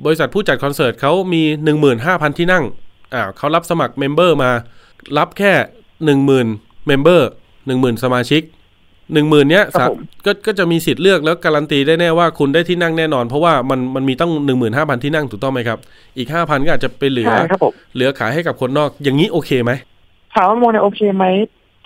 [0.04, 2.64] บริษัทผู้จัดคอนเสิร์ตเขามีหนึ่งหมื่นห้าพันที่นั่ง
[3.14, 4.50] อ่าเขารับสมัคร member มา
[5.18, 5.52] รับแค่
[6.04, 6.46] หนึ่งหมื่น
[6.86, 7.28] member
[7.66, 8.42] หนึ่งหมื่นสมาชิก
[9.12, 15.78] หนึ่งหมื่นเนี้ยครับสาผมก็ก็จะมีสิทธิ์เลือกแล้วการันตีได้แน่ว่าคุณได้ที่นั่งแน่นอน เพราะว่ามันมันมีตั้งหนึ่งหมื่นห้าพันที่นั่งถูกต้องไหมครับ
[16.18, 19.72] อีกห้าพันก็อาจจะไปเหลือใช่ครับผมเหลือขายให้กับคนนอกอย่างนี้โอเคไหม
[20.34, 21.24] ถามว่ามองในโอเคไหม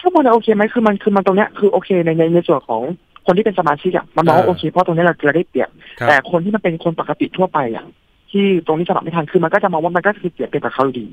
[0.01, 2.83] ถ้ามองในโอเคไหมคือมันคือมันตรงเนี้ยคือโอเคในในในส่วนของ
[3.27, 5.69] คนที่เป็นสมาชิกอะมันมองว่าอ่าโอเคเพราะตรงนี้เราเราได้เปรียบ
[6.01, 7.85] ครับแต่คนที่มันเป็นคนปกติทั่วไปอะ
[8.31, 11.07] ที่ตรงนี้สมัครไม่ทันคือมันก็จะมองว่ามันก็คือเสียเปรียบกับเขาอยู่ดี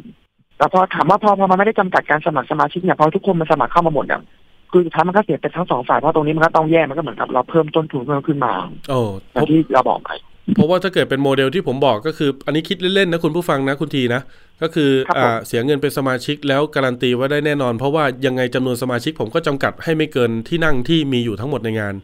[0.58, 4.22] แต่พอถามว่าพอพอมันไม่ได้จำกัดการสมัครสมาชิกเนี่ยพอทุกคนมันสมัครเข้ามาหมดเนี่ย
[4.71, 8.51] คือสุดท้ายมันก็เสียเป็นทั้งสองฝ่ายเพราะตรงนี้มันก็ต้องแย่มันก็เหมือนกับเราเพิ่มต้นทุนเพิ่มขึ้นมา
[8.89, 8.99] โอ้
[9.34, 10.10] อย่างที่เราบอกไป
[10.55, 14.21] เพราะว่าถ้าเกิดเป็นโมเดลที่ผมบอกก็คือ อันนี้คิดเล่นๆนะคุณผู้ฟังนะคุณทีนะ
[14.62, 21.95] ก็คือครับผมอ่าเสียเงินเป็นสมาชิกแล้วการันตีว่าได้แน่นอน เพราะว่ายังไงจำนวนสมาชิกผมก็จำกัดให้ไม่เกินที่นั่งที่มีอยู่ทั้งหมดในงาน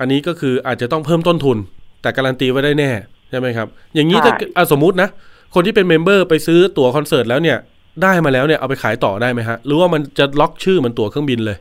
[0.00, 1.58] อันนี้ก็คืออาจจะต้องเพิ่มต้นทุน
[2.02, 2.90] แต่การันตีไว้ได้แน่
[3.30, 5.08] ใช่ไหมครับ อย่างนี้ถ้าอะสมมุตินะ
[5.54, 7.58] คนที่เป็น member ไปซื้อตั๋วคอนเสิร์ตแล้วเนี่ย
[8.02, 11.56] ได้มาแล้วเนี่ยเอาไปขายต่อได้ไหมฮะหรือว่ามันจะล็อกชื่อเหมือนตั๋วเครื่องบินเลย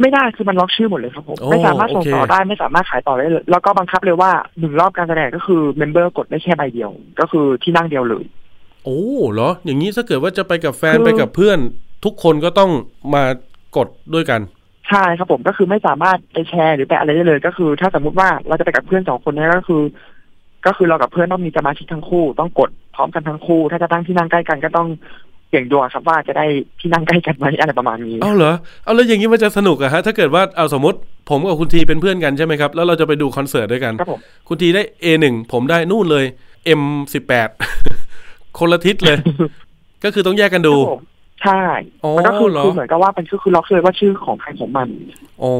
[0.00, 8.24] ไม่ได้คือมันล็อกชื่อหมดเลยครับผมโอ้ไม่สามารถส่งต่อโอเคได้ไม่สามารถขายต่อได้เลยแล้วก็บังคับเลยว่าหนึ่งรอบการแสดงก็คือ member กดได้แค่ใบเดียว ก็คือที่นั่งเดียวเลย
[8.84, 9.00] โอ้
[9.32, 11.58] เหรอ อย่างนี้ถ้าเกิดว่าจะไปกับแฟนคือไปกับเพื่อน
[12.04, 12.70] ทุกคนก็ต้อง
[13.14, 13.22] มา
[13.76, 14.40] กดด้วยกัน
[14.88, 19.82] ใช่ครับผมก็คือไม่สามารถไปแชร์หรือไปอะไรได้เลย ก็คือ ถ้าสมมุติว่าเราจะไปกับเพื่อนสองคนเนี้ยก็คือ
[20.66, 24.88] ก็คือเรากับเพื่อนต้องมีสมาชิกทั้งคู่ ต้องกดพร้อมกันทั้งคู่ ถ้าจะตั้งที่นั่งใกล้กันก็ต้อง
[25.23, 26.46] เสี่ยงดวงครับว่าจะได้
[26.80, 30.98] ที่นั่งใกล้กันไหมอะไรประมาณนี้ เอาเหรอ เอาแล้วอย่างนี้มันจะสนุกอะฮะ ถ้าเกิดว่าเอาสมมติ
[31.30, 36.24] ผมกับคุณทีเป็นเพื่อนกันใช่ไหมครับ แล้วเราจะไปดูคอนเสิร์ตด้วยกัน ครับผม คุณทีได้ A1 ผมได้นู่นเลย
[36.80, 37.50] M18
[38.58, 39.18] คนละทิศเลย
[40.04, 41.02] ก็คือต้องแยกกันดูครับผม
[41.42, 41.62] ใช่
[42.04, 44.88] อ๋อมันก็คือเหรอคือเหมือนกับว่าเป็นคือคือล็อกเลยว่าชื่อของใครของมัน
[45.40, 45.52] โอ้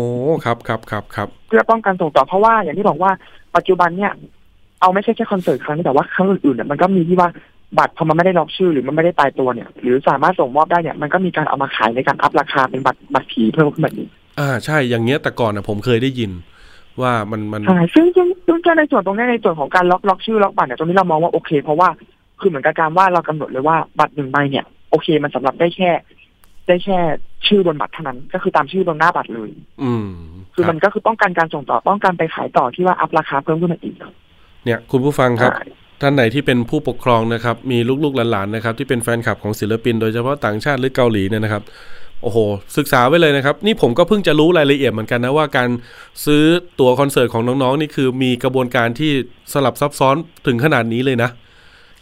[0.44, 3.10] ครับครับครับครับ เพื่อป้องกันส่งต่อเพราะว่าอย่างที่บอกว่า
[3.56, 4.12] ปัจจุบันเนี่ย
[4.80, 7.28] เอาไม่ใช่แค่คอนเสิร์ตครั้งนี้แต่ว่าครั้งอื่นๆเนี่ยมันก็มีที่ว่า
[7.78, 14.08] บัตรพอมันไม่ได้ล็อกชื่อหรือมันไม่ได้ตายตัวเนี่ย หรือสามารถส่งมอบได้เนี่ยมันก็มีการเอามาขายในการ up ราคาเป็นบัตรบัตรผีเพิ่มขึ้นมาอีก
[14.40, 16.30] อ่าใช่อย่างเงี้ยแต่ก่อนอะผมเคยได้ยิน
[17.02, 21.88] ว่ามันมันใช่ซึ่งซึ่งซึ่งในส่วนตรงนี้ในส่วนของการล็อกล็อกชื่อล็อกบัตรเนี่ยตรงนี้เรามองว่าโอเค เพราะว่า
[22.40, 25.90] คือเหมือนกับการว่าเรากำหนดเลยว่าบัตรหนึ่งใบเนี่ยโอเค มันสำหรับได้แค่
[26.66, 26.98] ได้แค่
[27.46, 29.50] ชื่อบนบัตรเท่านั้น ก็คือตามชื่อบนหน้าบัตรเลย
[29.82, 30.06] อืม
[30.54, 33.94] คือมันก็คือป้องกันการส่งต่อป้องกันไปขายต่อที่ว่าอัพราคาเพิ่มขึ้นมาอีก
[34.64, 35.64] เนี่ย คุณผู้ฟังครับใช่
[36.04, 41.62] ท่านไหนที่เป็นผู้ปกครองนะครับมีลูกๆหลานๆนะครับที่เป็นแฟนคลับของศิลปิน โดยเฉพาะต่างชาติหรือเกาหลีเนี่ยนะครับ
[42.22, 42.38] โอ้โห
[42.76, 45.68] ศึกษาไว้เลยนะครับ นี่ผมก็เพิ่งจะรู้รายละเอียดเหมือนกันนะ ว่าการ
[46.24, 46.44] ซื้อ
[46.80, 49.12] ตั๋วคอนเสิร์ตของน้องๆ นี่คือมีกระบวนการที่
[49.52, 51.30] สลับซับซ้อนถึงขนาดนี้เลยนะ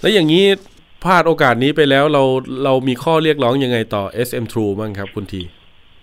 [0.00, 0.44] แล้วอย่างนี้
[1.04, 2.22] พลาดโอกาสนี้ไปแล้วเรา
[2.64, 5.42] เรามีข้อเรียกร้องยังไงต่อ SM True บ้างครับคุณที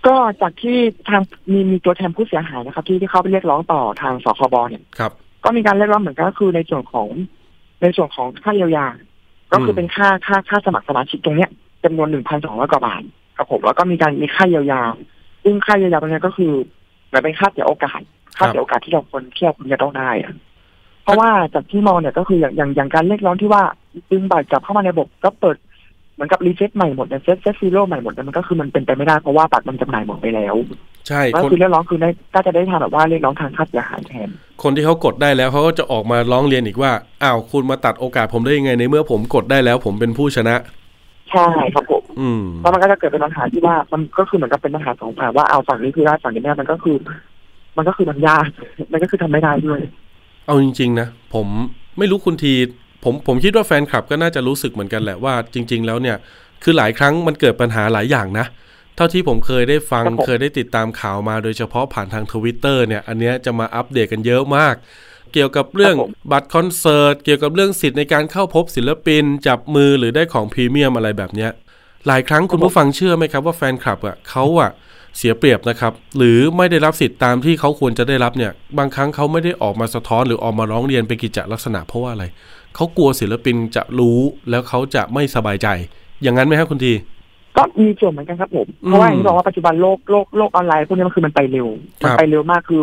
[0.08, 0.78] ก็จากที่
[1.10, 5.12] ทางมีมีตัวแทนผู้เสียหายนะครับ ที่ที่เข้าไปเรียกร้องต่อทางสคบเนี่ยครับ
[5.44, 7.10] ก็มีการเรียกร้องเหมือนกันก็คือในส่วนของ
[7.82, 8.86] ในส่วนของค่าเยียวยา
[9.52, 11.50] ก็คือเป็นค่าค่าค่าสมัครสมาชิกตรงเนี้ย
[11.84, 13.02] จำนวนหนึ่งพันสองร้อยกว่าบาท
[13.38, 14.82] ครับผมแล้วก็มีการมีค่าเยียวยา
[15.44, 16.52] ซึ่งค่าเยียวยาตรงเนี้ยก็คือ
[17.08, 18.02] เหมือนเป็นค่าเสียโอกาส
[18.38, 20.34] ค่าเสียโอกาสที่เราคนที่เราควรจะต้องได้อะ
[21.04, 23.64] เพราะว่าจากที่มองเนี่ยก็คืออย่างอย่างอย่างการเรียกร้องที่ว่า
[24.12, 25.58] ดึงบัตรกลับเข้ามาในระบบก็เปิด
[26.14, 30.56] เหมือนกับ reset ใหม่หมดเนี่ย set set zero ใหม่หมดเนี่ยมันก็คือมันเป็นไปไม่ได้เพราะว่าบัตรมันจำหน่ายหมดไปแล้ว
[31.08, 34.30] ใช่ก็คนคือเรียกร้องคือได้ก็จะได้ทำแบบว่าเรียกร้องทางค่าเสียหายแทน
[34.64, 36.92] คนที่เขากดได้แล้วเขาก็จะออกมาร้องเรียนอีกว่า
[37.24, 40.56] อ้าวคุณมาตัดโอกาสผมได้ยังไงในเมื่อผมกดได้แล้ว ผมเป็นผู้ชนะ
[41.32, 46.96] ใช่ครับผมอืมแล้วมันก็จะเกิดเป็นปัญหาที่ว่ามันก็คือเหมือนกับเป็นปัญหาสองฝ่ายว่าเอาฝั่งนี้คือได้ฝั่งนี้ไม่ได้มันก็คือ
[47.78, 48.48] มันก็คือมันยาก
[48.92, 49.80] มันก็คือทำไม่ได้ด้วย
[50.46, 51.48] เอาจริง ๆ นะผม
[51.98, 52.54] ไม่รู้คุณที
[53.04, 56.18] ผมผมคิดว่าแฟนคลับก็น่าจะรู้สึกเหมือนกันแหละว่าจริง ๆ แล้วเนี่ย
[56.64, 64.76] คือหลายครั้งมันเกิดปัญหาหลายอย่างนะเท่าที่ผมเคยได้ฟังครับผมเคยได้ติดตามข่าวมาโดยเฉพาะผ่านทางทวิตเตอร์เนี่ย อันเนี้ยจะมาอัปเดตกันเยอะมาก
[65.34, 65.96] เกี่ยวกับเรื่อง
[66.32, 71.52] บัตรคอนเสิร์ตเกี่ยวกับเรื่องสิทธิ์ในการเข้าพบศิลปิน จับมือหรือได้ของพรีเมียมอะไรแบบเนี้ย
[72.08, 74.72] หลายครั้งคุณผู้ฟังเชื่อไหมครับว่าแฟนคลับอะเขาอะ
[75.18, 82.26] เสียเปรียบนะครับ หรือไม่ได้รับสิทธิ์ตามที่เขาควรจะได้รับเนี่ย บางครั้งเขาไม่ได้ออกมาสะท้อนหรือออกมาร้องเรียนเป็นกิจจลักษณะเพราะว่าอะไร
[82.76, 85.68] เขากลัวศิลปินจะรู้แล้วเขาจะไม่สบายใจ
[86.24, 86.94] อย่างนั้นไหมครับคุณที
[87.60, 91.68] ก็มีส่วนเหมือนกันครับผมอืมเพราะว่าอย่างที่บอกว่าปัจจุบันโลกโลกโลกออนไลน์พวกนี้มันคือมันไปเร็ว
[92.02, 92.82] ครับมันไปเร็วมากคือ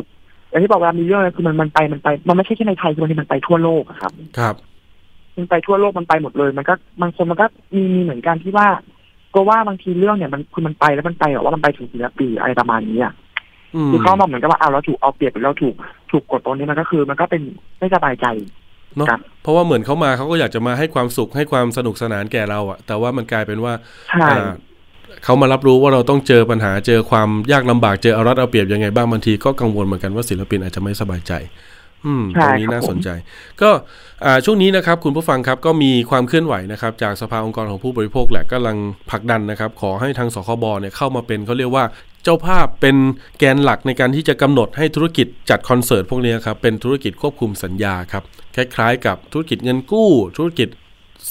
[0.51, 4.55] อย่างที่บอกเวลามีเรื่องอะไรคือมันมันไปมันไป มันไม่ใช่แค่ในไทยคือบางทีมันไปทั่วโลกอะครับ ครับ
[5.37, 8.69] มันไปทั่วโลกมันไปหมดเลย มันก็บางคนมันก็มีมีเหมือนกันที่ว่า
[9.35, 13.13] ก็ว่าบางทีเรื่องเนี่ยมันคือมันไปแล้วมันไปแบบว่ามันไปถึงศิลปินอะไรประมาณนี้อะ
[13.75, 15.75] อืมคือเขามาเหมือนกับว่าเอาเราถูกเอาเปรียบหรือเราถูก
[16.11, 17.43] ถูกกดตรงนี้มันก็คือ มันก็เป็น
[17.79, 18.27] ไม่สบายใจ
[18.97, 23.73] เนาะครับเพราะว่าเหมือนเขามาเขาก็อยากจะมาให้ความสุขให้ความสนุกสนานแก่เราอะแต่ว่ามันกลายเป็นว่า
[24.09, 24.51] ใช่อ่า
[25.25, 31.33] เขามารับรู้ว่าเราต้องเจอปัญหาเจอความยากลำบากเจอเอารัดเอาเปรียบยังไงบ้างบางทีก็กังวลเหมือนกันว่าศิลปินอาจจะไม่สบายใจ
[32.07, 33.09] อืมตรงนี้น่าสนใจ
[33.63, 33.71] ก็
[34.25, 38.77] อ่าช่วงนี้นะครับ คุณผู้ฟังครับก็มีความเคลื่อนไหวนะครับ จากสภาองค์กรของผู้บริโภคแหละกำลัง
[39.11, 41.85] ผลักดันนะครับ ขอให้ทางสคบเนี่ยเข้ามาเป็นเขาเรียกว่า
[42.27, 42.97] เจ้าภาพเป็น
[43.39, 48.23] แกนหลักในการที่จะกำหนดให้ธุรกิจจัดคอนเสิร์ตพวกนี้ครับเป็นธุรกิจควบคุมสัญญาครับ
[48.57, 50.69] คล้ายๆ กับธุรกิจเงินกู้ ธุรกิจ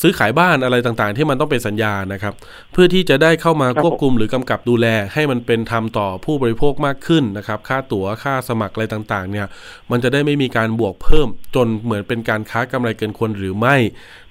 [0.02, 2.34] ซื้อขายบ้านอะไรต่างๆ ที่มันต้องเป็นสัญญานะครับ
[2.72, 9.48] เพื่อที่จะได้เข้ามาควบคุมหรือกำกับดูแล ให้มันเป็นธรรมต่อผู้บริโภคมากขึ้นนะครับ ค่าตั๋วค่าสมัครอะไรต่างๆ เนี่ย
[9.92, 13.76] มันจะได้ไม่มีการบวกเพิ่มจนเหมือนเป็นการค้ากำไรเกินควรหรือไม่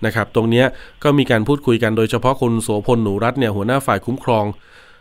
[0.05, 0.65] นะครับ ตรงนี้
[1.03, 4.45] ก็มีการพูดคุยกันโดยเฉพาะคุณโสพลหนูรัตน์เนี่ยหัวหน้าฝ่ายคุ้มครอง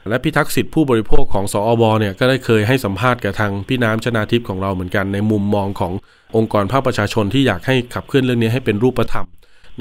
[0.09, 5.93] และพิทักษ์สิทธิผู้บริโภคของสอบเนี่ยก็ได้เคยให้สัมภาษณ์กับทางพี่น้ำชนาทิพย์ของเราเหมือนกันในมุมมองของ
[6.35, 9.27] องค์กรภาคประชาชนที่อยากให้ขับเคลื่อนเรื่องนี้ให้เป็นรูปธรรม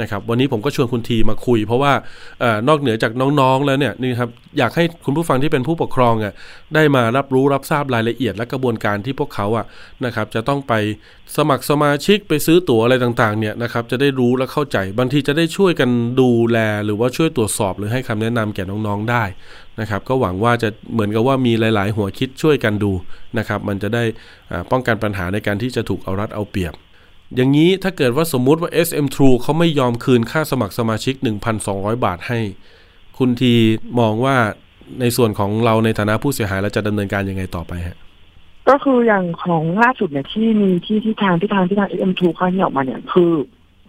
[0.00, 1.92] นะครับวันนี้ผมก็ชวนคุณทีมาคุย เพราะว่า
[2.42, 6.32] อนอกเหนือจากน้องๆแล้วเนี่ยนี่ครับอยากให้คุณผู้ฟังที่เป็นผู้ปกครองอะ
[6.74, 9.66] ได้มารับรู้รับทราบรายละเอียดและกระบวนการที่พวกเขาอะ
[10.04, 10.72] นะครับจะต้องไป
[11.36, 19.24] สมัครสมาชิกไปซื้อตั๋วอะไรต่างๆเนี่ยนะครับจะได้รู้และเข้าใจบางทีจะได้ช่วยกันดูแล หรือว่าช่วยตรวจสอบหรือให้คำแนะนำแก่น้องๆได้
[19.80, 22.92] นะครับก็หวังว่าจะเหมือนกับว่ามีหลาย ๆ หัวคิดช่วยกันดู
[23.38, 24.04] นะครับมันจะได้
[24.70, 26.74] ป้องกันปัญหาในการที่จะถูกเอารัดเอาเปรียบ
[27.36, 31.14] อย่างนี้ถ้าเกิดว่าสมมุติว่า SM True เขาไม่ยอมคืนค่าสมัครสมาชิก
[31.60, 32.38] 1,200 บาทให้
[33.18, 33.52] คุณที
[34.00, 34.36] มองว่า
[35.00, 37.96] ในส่วนของเราในฐานะผู้เสียหายเราจะดำเนินการยังไงต่อไปฮะ
[38.68, 43.32] ก็คืออย่างของล่าสุดเนี่ยที่มีที่ที่ทางที่ทางที่ทาง M2 เขาเนี่ยออกมาเนี่ยคือ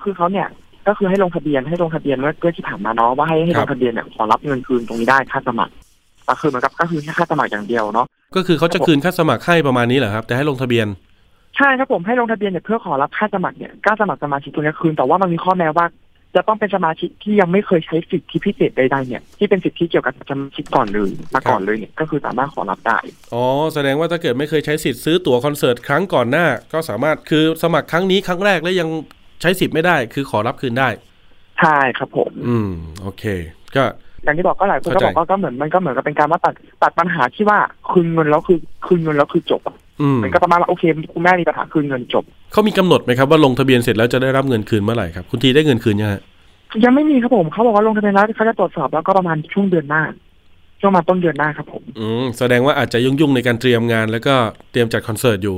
[0.01, 0.47] คือเขาเนี่ย
[0.87, 5.73] ก็คือให้ลงทะเบียนให้ลงทะเบียนเมื่อเมื่อที่ผ่านมาเนาะว่าให้ให้ครัลบงทะเบียนเนี่ยขอรับเงินคืนตรงนี้ได้ค่าสมัคร
[6.29, 10.87] ก็คือเหมือนกับก็คือแค่ค่าสมัครอย่างเดียวเนาะก็คือเขาจะคืนค่าสมัครให้ประมาณนี้เหรอครับ แต่ให้ลงทะเบียน
[11.57, 15.85] ใช่ครับผมให้ลงทะเบียนเนี่ยเพื่อขอรับค่าสมัครเนี่ยค่าสมัครสมาชิกตัวเนี้ยคืน แต่ว่ามันมีข้อแม้ว่า
[16.35, 22.99] จะต้องเป็นสมาชิกที่ยังไม่เคยใช้สิทธิพิเศษใดๆเนี่ยที่เป็นสิทธิเกี่ยวกับสมาชิกก่อนเลยมาก่อนเลยเนี่ยก็คือสามารถขอรับได้
[23.33, 28.89] อ๋อแสดงว่าถ้าเกิดไม่เคยใช้สิทธิ์ซื้อตั๋วคอนเสิร์ตครั้งก่อนหน้า ก็สามารถคือสมัครครั้งนี้ครั้งแรกแล้วยัง
[29.41, 30.89] ใช้สิทธิ์ไม่ได้ คือขอรับคืนได้
[31.59, 32.69] ใช่ครับผม อืม
[33.01, 33.23] โอเค
[33.75, 33.83] ก็
[34.23, 37.59] อย่างที่บอกก็หลายคนก็เข้าใจบอกว่าก็เหมือนมันก็เหมือนกับเป็นการว่าตัดตัดปัญหาที่ว่า
[37.91, 39.82] คืนเงินแล้วคือคืนเงินแล้วคือจบอะออื
[40.15, 46.21] มมันก็ประมาณว่าโอเค คุณแม่มีปัญหาคืนเงินจบเขามีกำหนดไหมครับว่าลงทะเบียนเสร็จแล้วจะได้รับเงินคืนเมื่อไหร่ครับคุณทีได้เงินคืนยังฮะ
[46.83, 50.03] ยังไม่มีครับผมเขาบอกว่าลงทะเบียนแล้วเขาจะตรวจสอบแล้วก็ประมาณช่วงเดือนหน้า
[50.81, 54.35] ช่วงมาต้นเดือนหน้าครับผมอืมแสดงว่าอาจจะยุ่งๆในการเตรียมงาน แล้วก็
[54.71, 55.57] เตรียมจัดคอนเสิร์ตอยู่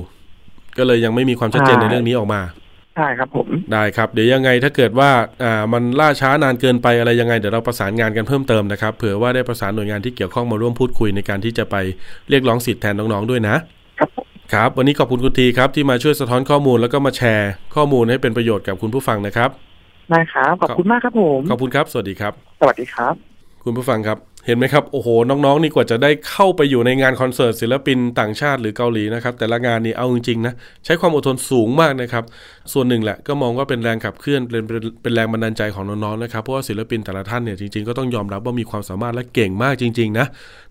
[0.77, 2.41] ก็เลยยังไม่มีความชัดเจนใช่ในเรื่องนี้ออกมา
[2.95, 5.09] ใช่ครับผมได้ครับ เดี๋ยวยังไงถ้าเกิดว่า
[5.43, 11.75] อ่ามันล่าช้านานเกินไปอะไรยังไงเดี๋ยวเราประสานงานกันเพิ่มเติมนะครับเผื่อว่าได้ประสานหน่วยงานที่เกี่ยวข้องมาร่วมพูดคุยในการที่จะไป
[12.29, 13.55] เรียกร้องสิทธิ์แทนน้องๆด้วยนะ
[14.53, 19.49] ครับผมครับ วันนี้ขอบคุณคุณทีครับที่มาช่วยสะท้อนข้อมูลแล้วก็มาแชร์ ข้อมูลให้เป็นประโยชน์กับคุณผู้ฟังนะครับ
[20.09, 23.13] ได้ครับขอบคุณมากครับผม ขอบคุณครับ สวัสดีครับ สวัสดีครับ
[23.63, 30.53] คุณผู้ฟังครับ เห็นไหมครับ โอ้โห น้องๆ นี่กว่าจะได้เข้าไปอยู่ในงานคอนเสิร์ตศิลปินต่างชาติหรือเกาหลีนะครับ แต่ละงานนี่เอาจริงๆนะ
[30.85, 32.23] ใช้ความอดทนสูงมากนะครับ
[32.73, 34.63] ส่วนหนึ่งแหละก็มองว่าเป็นแรงขับเคลื่อนเป็น
[35.03, 40.27] เป็นแรงบันดาลใจของน้องๆนะครับ เพราะว่าศิลปินแต่ละท่านเนี่ยจริงๆ ก็ต้องยอมรับว่ามีความสามารถและเก่งมากจริงๆนะ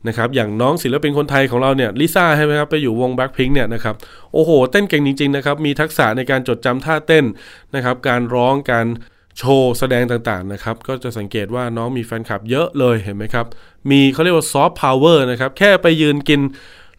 [0.08, 3.94] นะครับ อย่างน้องศิลปินคนไทยของเราเนี่ยลิซ่าใช่ไหมครับไปอยู่วงแบ็คพิงเนี่ยนะครับ
[4.32, 7.24] โอ้โห เต้นเก่งจริงๆนะครับมีทักษะในการจดจำท่าเต้น
[7.74, 8.86] นะครับการร้องการ
[9.38, 13.46] โชว์แสดงต่างๆนะครับ ก็จะสังเกตว่าน้องมีแฟนคลับเยอะเลยเห็นไหมครับ
[13.90, 16.40] มีเขาเรียกว่าซอฟต์พาวเวอร์นะครับ แค่ไปยืนกิน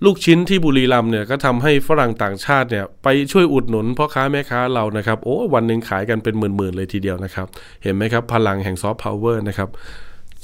[0.06, 7.48] ลูกชิ้นที่บุรีรัมย์เนี่ยก็ทำให้ฝรั่งต่างชาติเนี่ยไปช่วยอุดหนุนพ่อค้าแม่ค้าเรานะครับ โอ้วันหนึ่งขายกันเป็นหมื่นๆเลยทีเดียวนะครับ
[7.84, 9.70] เห็นไหมครับ พลังแห่งซอฟต์พาวเวอร์นะครับ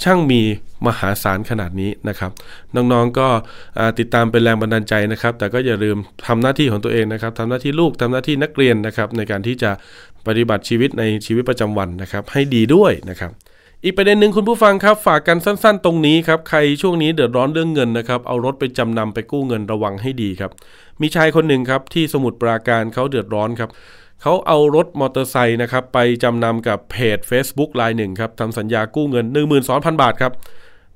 [0.03, 0.41] ช่างมี
[0.87, 2.31] มหาศาลขนาดนี้นะครับ
[2.75, 3.27] น้องๆก็
[3.99, 9.71] ติดตามเป็นแรงบันดาลใจนะครับ แต่ก็อย่าลืมทำหน้าที่ของตัวเองนะครับทำหน้าที่ลูกทำหน้าที่นักเรียนนะครับ ในการที่จะ
[10.27, 13.31] ปฏิบัติชีวิตในชีวิตประจำวันนะครับ ให้ดีด้วยนะครับ
[13.83, 20.51] อีกประเด็นหนึ่งคุณผู้ฟังครับ ฝากกันสั้นๆ ตรงนี้ครับ ใครช่วงนี้เดือดร้อนเรื่องเงินนะครับ เอารถไปจำนำไปกู้เงินระวังให้ดีครับ
[21.01, 23.69] มีชายคนหนึ่งครับที่สมุทรปราการเขาเดือดร้อนครับ
[24.21, 29.25] เขาเอารถมอเตอร์ไซค์นะครับไปจำนำกับเพจ Facebook รายหนึ่งครับทำสัญญากู้เงิน
[29.63, 30.33] 12,000 บาทครับ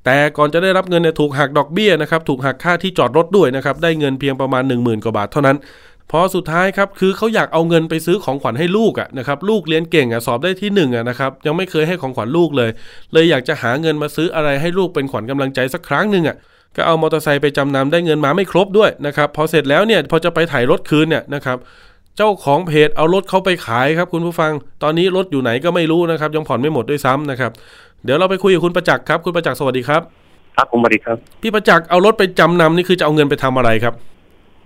[0.06, 5.58] แต่ก่อนจะได้รับเงินเนี่ยถูกหักดอกเบี้ยนะครับถูกหักค่าที่จอดรถด้วยนะครับได้เงินเพียงประมาณ 10,000 กว่าบาทเท่านั้น
[6.12, 12.70] พอสุดท้ายครับคือเขาอยากเอาเงินไปซื้อของขวัญให้ลูกอะนะครับลูกเรียนเก่งอะสอบได้ที่หนึ่งอะนะครับยังไม่เคยให้ของขวัญลูกเลย
[13.14, 16.36] เลยอยากจะหาเงินมาซื้ออะไรให้ลูกเป็นขวัญกำลังใจสักครั้งหนึ่งอะ
[16.76, 21.58] ก็เอามอเตอร์ไซค์ไปจำนำได้เงินมาไม่ครบด้วยนะครับพอเสร็จแล้วเนี่ยพอจะไปถ่ายรถคืนเนี่ยนะครับ
[22.18, 24.52] เจ้าของเพจเอารถเขาไปขายครับคุณผู้ฟัง
[24.84, 27.52] ตอนนี้รถอยู่ไหนก็ไม่รู้นะครับ ยังผ่อนไม่หมดด้วยซ้ำนะครับ
[28.04, 30.02] เดี๋ยวเราไปคุยกับคุณประจักษ์ครับ คุณประจักษ์สวัสดีครับ
[30.56, 33.94] ครับผมสวัสดีครับ พี่ประจักษ์เอารถไปจำนำนี่คือจะเอาเงินไปทำอะไรครับ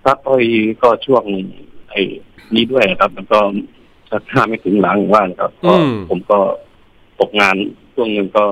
[0.04, 0.46] ครับโอ้ย
[0.82, 1.24] ก็ช่วง
[1.90, 2.00] ไอ้
[2.54, 3.40] นี้ด้วยนะครับมันก็
[4.10, 6.38] สักห้าไม่ถึงหลังว่านครับก็อืมผมก็
[7.20, 7.56] ตกงาน
[7.94, 8.44] ช่วงหนึ่งก็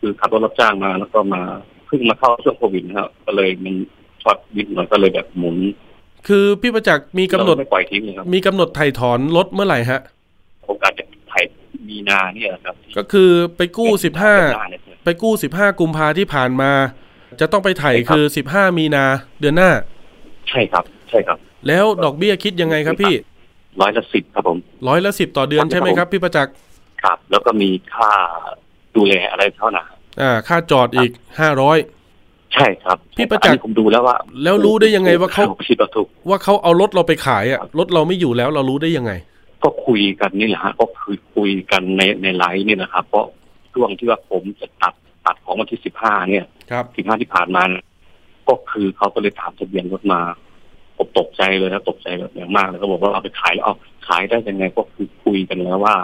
[0.00, 1.42] คือขับรถรับจ้างมาแล้วก็มา
[1.86, 3.74] เพิ่งมาเข้าช่วงโควิดนะครับก็เลยมัน
[4.22, 5.56] ช็อตนิดหน่อยก็เลยแบบหมุน
[6.28, 10.00] คือพี่ประจักษ์มีกำหนดเราไม่ปล่อยทิ้งเลยครับมีกำหนดไถ่ถอนรถเมื่อไหร่ฮะ
[10.66, 11.44] โอกาสจะถ่าย
[11.88, 16.72] มีนาเนี่ยครับ ก็คือไปกู้สิบห้าเดือนน้เนี่ยไปกู้สิบห้ากุมภาที่ผ่านมา
[17.40, 19.04] จะต้องไปไถ่ใช่ครับคือสิบห้ามีนา
[19.40, 19.70] เดือนหน้า
[20.48, 23.14] ใช่ครับ ใช่ครับ แล้วดอกเบี้ยคิดยังไงครับพี่
[23.80, 26.54] ร้อยละสิบครับผมร้อยละสิบต่อเดือนใช่ไหมครับ พี่ประจักษ์
[27.02, 28.12] ครับ แล้วก็มีค่า
[28.96, 29.86] ดูแลอะไรเท่านั้น
[30.20, 31.78] อ่า ค่าจอดอีกห้าร้อย
[32.54, 39.12] ใช่ครับพี่ประจักษ์อันนี้ผมดูแล้วว่า แล้วรู้ได้ยังไงว่าเขาผิดว่าถูกว่าเขาเอารถเราไปขายอะรถเราไม่อยู่แล้วเรารู้ได้ยังไง
[39.62, 43.26] ก็คุยกันนี่แหละฮะก็คือคุยกันในในไลน์นี่นะครับ เพราะ
[43.72, 44.94] ช่วงที่ว่าผมจะตัด
[45.26, 47.84] ตัดของวันที่สิบห้าเนี่ยครับสิบห้าที่ผ่านมาเนี่ย
[48.48, 50.20] ก็คือเขาก็เลยถามทะเบียนรถมา
[50.96, 53.74] ผมตกใจเลยนะตกใจแบบอย่างมากเลยเขาบอกว่าเอาไปขายแล้วเอา
[54.08, 55.96] ขายได้ยังไงก็คือคุยกันแล้วว่า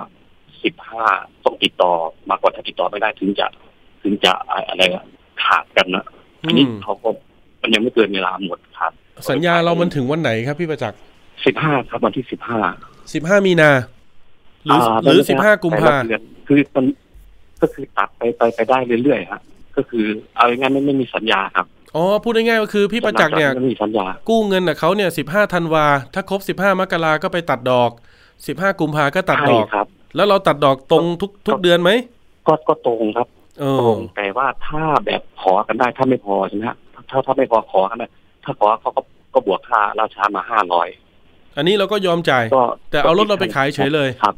[0.64, 1.06] สิบห้า
[1.44, 1.92] ต้องติดต่อ
[2.30, 3.46] มากกว่าถ้าติดต่อไม่ได้ถึงจะ
[4.02, 4.32] ถึงจะ
[4.68, 5.04] อะไรอะ
[5.44, 6.04] ขาดกันนะ
[6.46, 7.08] อันนี้อืมเขาก็
[7.62, 8.92] มันยังไม่เกินเวลาหมดครับ
[9.30, 10.98] สัญญาเรามันถึงวันไหนครับพี่ประจักษ์
[11.46, 12.58] สิบห้าครับวันที่สิบห้า
[13.14, 13.70] สิบห้ามีนา
[14.64, 16.84] หรืออ่าหรือได้สิบไหห้ากุมภาแต่ละเดือนคือมัน
[17.60, 19.40] ก็คือตัดไปไปไปได้เรื่อยๆฮะ
[19.76, 20.04] ก็คือ
[20.36, 27.90] เอาง่ายๆไม่ไม่มีสัญญาครับอ๋อพูดง่ายๆก็คือพี่ประจักษ์เนี่ยไม่มีสัญญากู้เงินน่ะเขาเนี่ยสิบห้าธันวาถ้าครบสิบห้ามกราก็ไปตัดดอก
[28.46, 31.90] สิบห้ากุมภาก็ตัดดอกใช่ครับ แล้วเราตัดดอกตรงทุกทุกเดือนไหม
[32.46, 33.35] ก็ก็ตรงครับเอตอรง
[34.16, 36.78] แต่ว่าถ้าแบบขอกันได้ถ้าไม่พอใช่ไหมฮะ
[37.10, 38.08] ถ้าถ้าไม่พอขอกันได้
[38.44, 39.02] ถ้าขอเขาก็
[39.34, 40.88] ก็บวกค่าราชามาห้าร้อย
[41.56, 44.34] อันนี้เราก็ยอมจ่ายก็แต่เอารถเราไปขายเฉยเลยครับ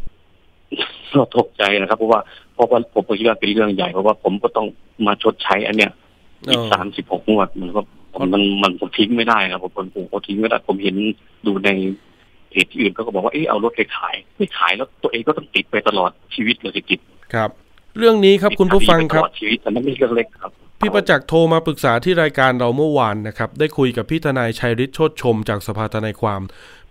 [1.15, 2.21] ก็ตกใจนะครับเพราะว่า
[2.55, 4.66] เพราะว่าผมก็คิดว่าเป็นเรื่องใหญ่เพราะว่าผมก็ต้อง
[5.07, 5.93] มาชดใช้อันเนี้ย
[6.51, 7.81] อีกเออสามสิบหกงวดมันก็
[8.21, 10.97] มันมันมันผมทิ้งไม่ได้ครับผมผมผมผมทิ้งไม่ได้ผมเห็น
[11.47, 11.71] ดูใน
[12.51, 17.01] เพจที่อื่นเขาก็บอกว่าเออเอารถไปขายไม่ขายแล้วตัวเองก็ต้องติดไปตลอดชีวิตเลยสิติด
[17.35, 17.51] ครับ
[17.99, 26.40] เรื่องนี้ครับคุณผู้ฟังครับติดตลอดชีวิตแต่นั่นไม่ใช่เรื่องเล็กครับพี่ประจักษ์โทรมาปรึกษาที่รายการเราเมื่อวานนะครับ ได้คุยกับพี่ทนายชัยฤทธิ์โชติชม จากสภาทนายความ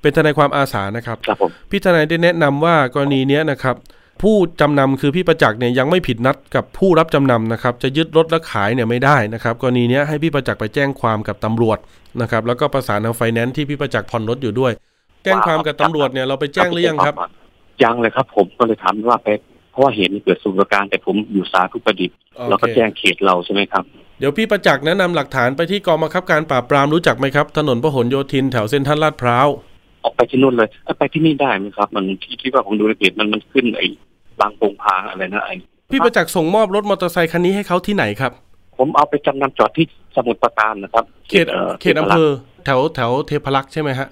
[0.01, 3.75] เป็นทนายความอาสานะครับครับผมพี่ทนายได้แนะนำว่ากรณีเนี้ยนะครับ
[4.21, 11.77] ผู้จำนำคือพี่ประจักษ์เนี่ยยังไม่ผิดนัดกับผู้รับจำนำนะครับ จะยึดรถและขายเนี่ยไม่ได้นะครับ กรณีเนี้ยให้พี่ประจักษ์ไปแจ้งความกับตำรวจ
[12.21, 14.71] นะครับ แล้วก็ประสานทางไฟแนนซ์ที่พี่ประจักษ์ผ่อนรถอยู่ด้วย
[15.23, 17.15] แจ้งความกับตำรวจเนี่ยเราไปแจ้งหรือยังครับ
[17.83, 23.84] ยังเลยครับ ผมก็เลยถามว่าไปเพ ราะว่าเหตุมันเกิดสุรการแต่ผมอยู่สาธุประดิษฐ์โอเคเราก็แจ้งเขตเราใช่ไหมครับ
[24.19, 29.47] เดี๋ยวพี่ประจักษ์แนะนำหลักฐานไปที่กองบังคับการปราบปรามรู้จักไหมครับ ถนนพหลโยธินแถวเส้นท่านลาดพร้าว
[30.03, 33.86] ออกไปที่นู่นเลยเอ้ยไปที่นี่ได้ไหมครับ มันที่ที่ว่าผมดูในเพจมันมันขึ้นไอ้
[34.39, 35.55] บางโปงพางอะไรนะไอ้
[35.91, 38.32] พี่ประจักษ์ส่งมอบรถมอเตอร์ไซคันนี้ให้เขาที่ไหนครับ
[38.78, 41.45] ผมเอาไปจำนำจอดที่สมุทรปราการนะครับ เขต
[41.82, 42.30] เขตอำเภอ
[42.65, 44.07] แถวแถวเทพรักษ์ใช่ไหมฮะ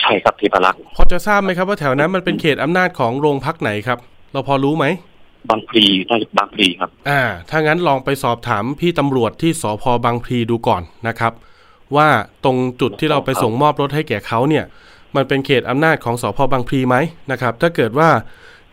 [0.00, 3.98] ใช่ครับเทพรักษ์พอจะทราบไหมครับว่าแถวนั้นมันเป็นเขตอำนาจของโรงพักไหนครับ
[4.34, 4.86] เราพอรู้ไหม
[5.50, 11.32] บางพลีน่าจะบางพลีครับ อ่า ถ้างั้นลองไปสอบถามพี่ตำรวจที่สพบางพลีดูก่อนนะครับ
[11.96, 12.08] ว่า
[12.44, 14.64] ตรงจุดที่เราไปส่งมอบรถให้แก่เขาเนี่ย
[15.16, 16.96] มันเป็นเขตอำนาจของสพบางพลีไหม
[17.30, 18.08] นะครับ ถ้าเกิดว่า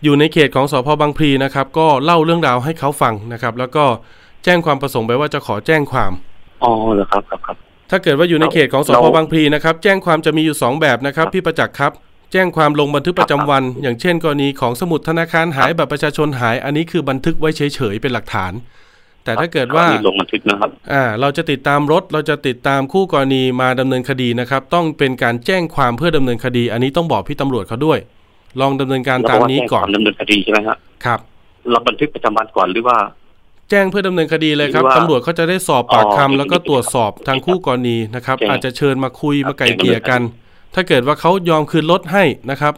[0.03, 3.86] อยู่ในเขตของสพบางพลีนะครับ ก็เล่าเรื่องราวให้เขาฟังนะครับ แล้วก็
[4.43, 6.12] แจ้งความประสงค์ไปว่าจะขอแจ้งความ
[6.64, 7.57] อ๋อเหรอครับครับครับ
[7.89, 11.91] ถ้าเกิดว่าอยู่ในเขตของสพเราบางพลีนะครับ แจ้งความจะมีอยู่ 2 แบบนะครับ พี่ประจักษ์ครับ
[12.32, 17.62] แจ้งความลงบันทึกประจำวัน อย่างเช่น กรณีของสมุดธนาคารหายบัตรประชาชนหาย อันนี้คือบันทึกไว้เฉ
[17.94, 18.54] ยๆเป็นหลักฐาน
[19.24, 28.00] แต่ถ้าเกิดว่าลงบันทึกนะครับอ่าเราจะติดตามรถเราจะติดตามคู่กรณีมาดำเนินคดีนะครับ ต้องเป็นการแจ้งความเพื่อดำเนินคดี อันนี้ต้องบอกพี่ตำรวจเขาด้วย
[28.62, 31.20] ลองดำเนินการตามนี้ก่อนแล้วว่าแจ้งความดำเนินคดีใช่ไหมฮะครับ
[31.72, 32.98] เราบันทึกประจำวันก่อนหรือว่า
[33.70, 40.22] แจ้งเพื่อดำเนินคดีเลยครับหรือว่าตำรวจเขาจะได้สอบปากอ๋อคำแล้วก็ตรวจสอบทางคู่กรณีนะครับแจ้งอาจจะเชิญมาคุยครับมาไกลเกลี่ยกัน
[40.76, 42.74] ถ้าเกิดว่าเขายอมคืนรถให้นะครับ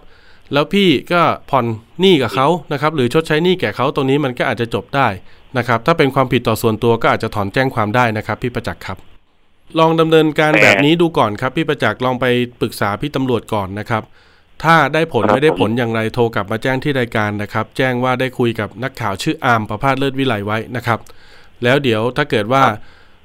[0.53, 1.65] แล้วพี่ก็ผ่อน
[2.01, 5.07] หนี้กับเขานะครับ หรือชดใช้หนี้แก่เขาตรงนี้มันก็อาจจะจบได้
[5.57, 8.97] นะครับ ถ้าเป็นความผิดต่อส่วนตัวก็อาจจะถอนแจ้งความได้นะครับ พี่ประจักษ์ครับ
[9.79, 12.25] ลองดำเนินการแต่แบบนี้ดูก่อนครับ พี่ประจักษ์ลองไป
[12.59, 14.03] ปรึกษาพี่ตำรวจก่อนนะครับ
[14.63, 20.99] ถ้าได้ผลครับไม่ได้ผลผมอย่างไรโทรกลับมาแจ้งที่รายการนะครับ แจ้งว่าได้คุยกับนักข่าวชื่ออาร์มประพาสเลิศวิไลไว้นะครับ
[21.63, 22.63] แล้วเดี๋ยวถ้าเกิดว่า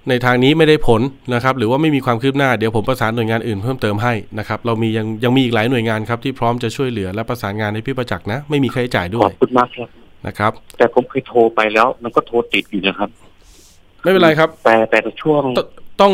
[0.09, 1.01] ในทางนี้ไม่ได้ผล
[1.35, 9.89] นะครับ หรือว่าไม่มีความคืบหน้าเดี๋ยวผมประสานหน่วยงานอื่นเพิ่มเติมให้นะครับเรามียังยังมีอีกหลายหน่วยงานครับที่พร้อมจะช่วยเหลือและประสานงานให้พี่ประจักษ์นะไม่มีค่าใช้จ่ายด้ขวอยบคุณมากครับ
[10.27, 13.09] นะครับ แต่ผมเคยโทรไปแล้ว มันก็โทรติดอยู่นะครับ
[14.03, 15.61] ไม่เป็นไรครับ แต่แต่ช่วงต
[16.01, 16.13] ต้อง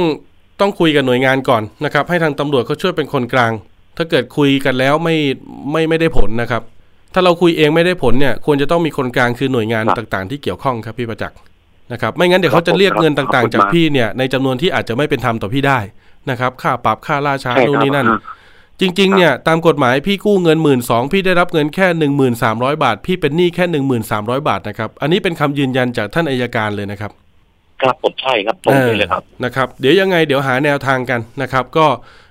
[0.61, 3.53] ต้องคุยกับหน่วยงานก่อนนะครับ ให้ทางตำรวจเขาช่วยเป็นคนกลาง
[3.97, 5.17] ถ้าเกิดคุยกันแล้วไม่
[5.73, 6.63] ไม่ไม่ได้ผลนะครับ
[7.15, 11.39] ถ้าเราคุยเองไม่ได้ผลเนี่ย ควรจะต้องมีคนกลางคือหน่วยงานครับต่าง ๆ ที่เกี่ยวข้องครับพี่ประจักษ์
[11.93, 15.79] นะครับไม่งั้นเดี๋ยวเขาจะเรียกเงินต่างๆ จากพี่เนี่ยในจำนวนที่อาจจะไม่เป็นธรรมต่อพี่ได้
[16.31, 18.19] นะครับ ค่าปรับค่าล่าช้าใช่นู่นครับนี่นั่นอ่า
[18.81, 27.11] จริง ๆ เนี่ย ตามกฎหมายพี่กู้เงินหมื่นสองพี่ได้รับเงินแค่หนึ่งหมื่นสามร้อยบาท พี่เป็นหนี้แค่หนึ่งหมื่นสามร้อยบาทนะครับ อันนี้เป็นคำยืนยันจากท่านอายการเลยนะครับ
[27.83, 31.87] ครับผมใช่ครับตรงนี้เลยครับนะครับ เดี๋ยวยังไงเดี๋ยวหาแนวทางกันนะครับ ก็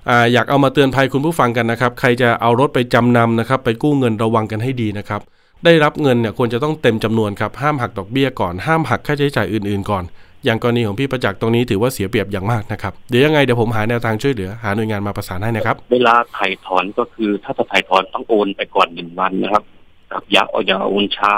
[0.10, 5.22] อ่าอยากเอามาเตือนภัยคุณผู้ฟังกันนะครับ ใครจะเอารถไปจำนำนะครับ ไปกู้เงินระวังกันให้ดีนะครับ
[5.66, 10.04] ได้รับเงินเนี่ยควรจะต้องเต็มจำนวนครับห้ามหักดอกเบี้ยก่อนห้ามหักค่าใช้จ่ายอื่นๆก่อน
[10.46, 19.64] อย่างกรณีของพี่ประจักษ์ตรงนี้ถือว่าเสียเปรียบอย่างมากนะครับเดี๋ยวยังไงเดี๋ยวผมหาแนวทางช่วยเหลือหาหน่วยงานมาประสานให้นะครับ เวลาถ่ายถอนก็คือถ้าจะถ่ายถอนต้องโอนไปก่อนหนึ่งวันนะครับ
[20.12, 21.34] ครับอย่าเอาอย่าโอนช้า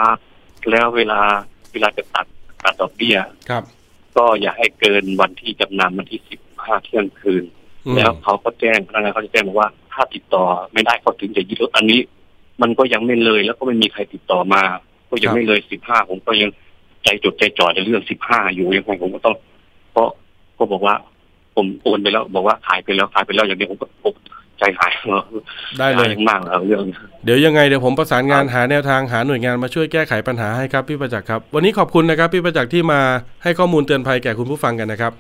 [0.72, 1.20] แล้วเวลา
[1.72, 2.26] เวลาจะตัด
[2.64, 3.18] ตัดดอกเบี้ย
[3.50, 3.64] ครับ
[4.18, 7.44] ก็อย่าให้เกินวันที่จำนำวันที่สิบห้าเที่ยงคืน
[7.86, 12.00] อืมแล้วเขาก็แจ้งพนักงานเขาจะแจ้งบอกว่าถ้าติดต่อไม่ได้เขาถึงจะยึดรถอันนี้
[12.62, 14.64] มันก็ยังไม่เลย แล้วก็ไม่มีใครติดต่อมา
[15.10, 16.50] ก็ยังไม่เลยสิบห้าผมก็ยัง
[17.04, 19.36] ใจจดใจจ่อในเรื่องสิบห้าอยู่ยังไงผมก็ต้อง
[19.92, 20.10] เพราะ
[20.58, 20.96] ก็บอกว่า
[21.56, 24.14] ผมโอนไปแล้ว บอกว่าขายไปแล้วขายไปแล้วอย่างเดียวผมก็ผม
[24.60, 24.92] ใจหาย
[25.80, 26.82] ได้เลยใจหามากแล้วเรื่อง
[27.26, 33.02] เดี๋ยวยังไงเดี๋ยวผมประสานงานหาแนวทางหาหน่วยงานมาช่วยแก้ไขปัญหาให้ครับพี่ประจักษ์ครับ วันนี้ขอบคุณนะครับ พี่ประจักษ์ที่มา
[33.44, 35.14] ให้ข้อมูลเตือนภัยแก่คุณผู้ฟังกันนะครับ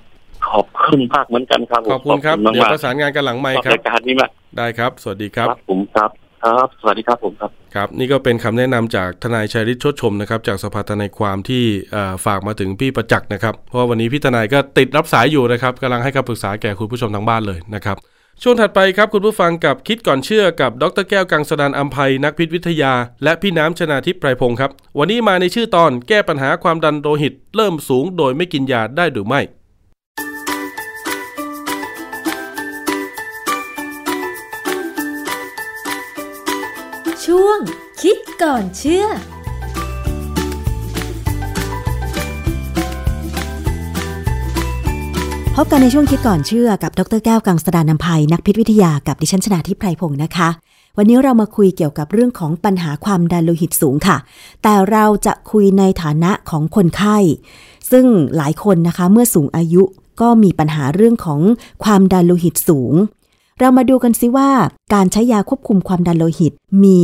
[0.50, 6.10] ขอบคุณมากเหมือนกันครับผมขอบคุณครับมากเดี๋ยวมากประสานงานกันหลังไมค์ชอบครับรายการนี้มากได้ครับ สวัสดีครับผมครับ
[6.44, 11.64] ครับ สวัสดีครับผมครับ ครับ นี่ก็เป็นคำแนะนำจากทนายชัยฤทธิ์ชดชมนะครับ จากสภาทนายความที่
[12.26, 17.98] ฝากมาถึงพี่ประจักษ์นะครับ เพราะวันนี้พี่ทนายก็ติดรับสายอยู่นะครับกำลังให้คำปรึกษาแก่คุณผู้ชมทางบ้านเลยนะครับ
[18.44, 29.42] ช่วงถัดไปครับคุณผู้ฟังกับคิดก่อนเชื่อกับดรแก้วกังสดานอัมภัยนักพิษวิทยา และพี่น้ำชนาทิพย์ไพรพงศ์ครับ วันนี้มาในชื่อตอนแก้ปัญหาความดันโลหิต เริ่มสูงโดยไม่กินยาได้หรือไม่
[37.58, 37.60] ง
[38.02, 39.06] คิดก่อนเชื่อ
[45.56, 50.50] พบกันในช่วงคิดก่อนเชื่อกับดรแก้วกังสดานนภัยนักพิษวิทยากับดิฉันชนาทิพไพรพงศ์นะคะ
[50.98, 54.18] วันนี้เรามาคุยเกี่ยวกับเรื่องของปัญหาความดันโลหิตสูงค่ะ
[54.64, 57.18] แต่เราจะคุยในฐานะของคนไข้
[57.92, 58.06] ซึ่ง
[58.38, 59.84] หลายคนนะคะเมื่อสูงอายุ
[60.22, 61.40] ก็มีปัญหาเรื่องของ
[61.84, 62.94] ความดันโลหิตสูง
[63.62, 64.50] เรามาดูกันซิว่า
[64.94, 66.54] การใช้ยาควบคุมความดันโลหิต
[66.84, 67.02] มี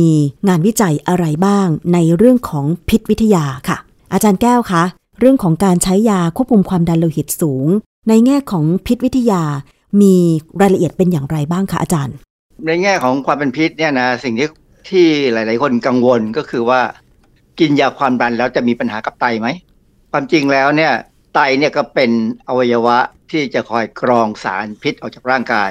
[0.48, 3.76] งานวิจัยอะไรบ้างในเรื่องของพิษวิทยาค่ะ
[4.12, 4.82] อาจารย์แก้วคะ
[5.20, 7.66] เรื่องของการใช้ยาควบคุมความดันโลหิตสูง
[8.08, 9.42] ในแง่ของพิษวิทยา
[10.00, 10.14] มี
[10.60, 12.14] รายละเอียดเป็นอย่างไรบ้างคะอาจารย์
[12.66, 14.48] ในแง่ของความเป็นพิษเนี่ยนะสิ่งที่
[14.90, 16.80] ที่หลาย ๆ คนกังวลก็คือว่า
[17.60, 19.48] กินยาความดันแล้วจะมีปัญหากับไตไหม
[20.12, 20.92] ความจริงแล้วเนี่ย
[21.34, 22.10] ไตเนี่ยก็เป็น
[22.48, 22.98] อวัยวะ
[23.30, 25.66] ที่จะคอยกรองสารพิษออกจากร่างกา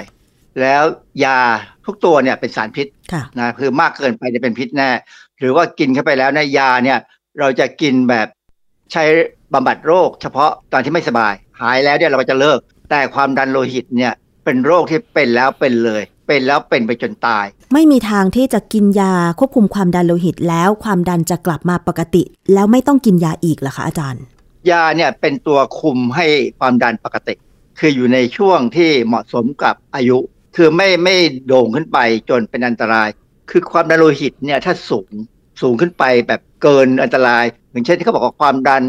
[0.60, 0.82] แล้ว
[1.24, 1.38] ยา
[1.86, 4.90] ทุกตัวเนี่ยเป็นสารพิษค่ะนะคือมากเกินไปจะเป็นพิษแน่
[5.38, 6.98] หรือว่ากินเข้าไปแล้วเนยยาเนี่ย
[7.38, 8.26] เราจะกินแบบ
[8.92, 9.04] ใช้
[9.52, 12.58] บำบัดโรค เฉพาะตอนที่ไม่สบาย หายแล้วเนี่ยเราก็จะเลิก
[12.90, 14.12] แต่ความดันโลหิตเนี่ย
[14.44, 17.44] เป็นโรคที่เป็นแล้วเป็นเลย เป็นแล้วเป็นไปจนตาย
[17.74, 22.22] ไม่มีทางที่จะกินยาควบคุมความดันโลหิตแล้วความดันจะกลับมาปกติ
[22.54, 24.22] แล้วไม่ต้องกินยาอีกเหรอคะอาจารย์
[24.70, 26.26] ยาเนี่ยเป็นตัวคุมให้
[26.58, 27.34] ความดันปกติ
[27.78, 30.18] คืออยู่ในช่วงที่เหมาะสมกับอายุ
[30.56, 31.98] คือไม่ไม่โด่งขึ้นไป
[32.30, 33.08] จนเป็นอันตราย
[33.50, 35.10] คือความดันโลหิตเนี่ยถ้าสูง
[35.62, 38.82] สูงขึ้นไปแบบเกินอันตรายอย่างเช่นที่เขาบอกว่าความดัน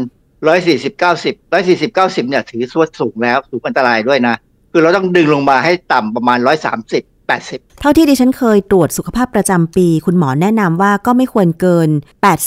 [0.44, 4.36] 140 90 140 90เนี่ยถือว่าสูงแล้วสูงอันตรายด้วยนะ
[4.72, 6.48] คือเราต้องดึงลงมาให้ต่ำประมาณ130
[7.30, 11.88] 80เท่าที่ดิฉันเคยตรวจสุขภาพประจำปี คุณหมอแนะนำว่าก็ไม่ควรเกิน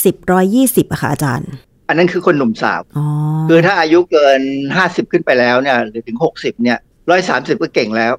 [0.02, 0.14] 80
[0.48, 1.50] 120อะค่ะอาจารย์
[1.88, 3.06] อันนั้นคือคนหนุ่มสาวอ๋อ
[3.48, 4.40] คือถ้าอายุเกิน
[4.76, 6.78] 50ขึ้นไปแล้วเนี่ยหรือถึง60เนี่ย
[7.20, 8.12] 130ก็เก่งแล้ว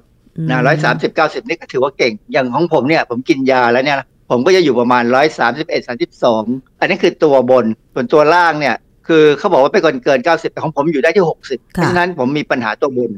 [0.48, 3.98] นะร้อยสามสิบเก้าสิบนี่ก็ถือว่าเก่ง อย่างของผมเนี่ย ผมกินยาแล้วเนี่ย
[4.30, 6.44] ผมก็จะอยู่ประมาณร้อยสามสิบเอ็ดสามสิบสอง
[6.80, 7.64] อันนี้คือตัวบน
[7.94, 8.76] ส่วนตัวล่างเนี่ย
[9.08, 13.10] คือเขาบอกว่าไปก่อนเกินเก้าสิบแต่ของผมอยู่ได้ที่หกสิบเพราะฉะนั้นผมมีปัญหาตัวบน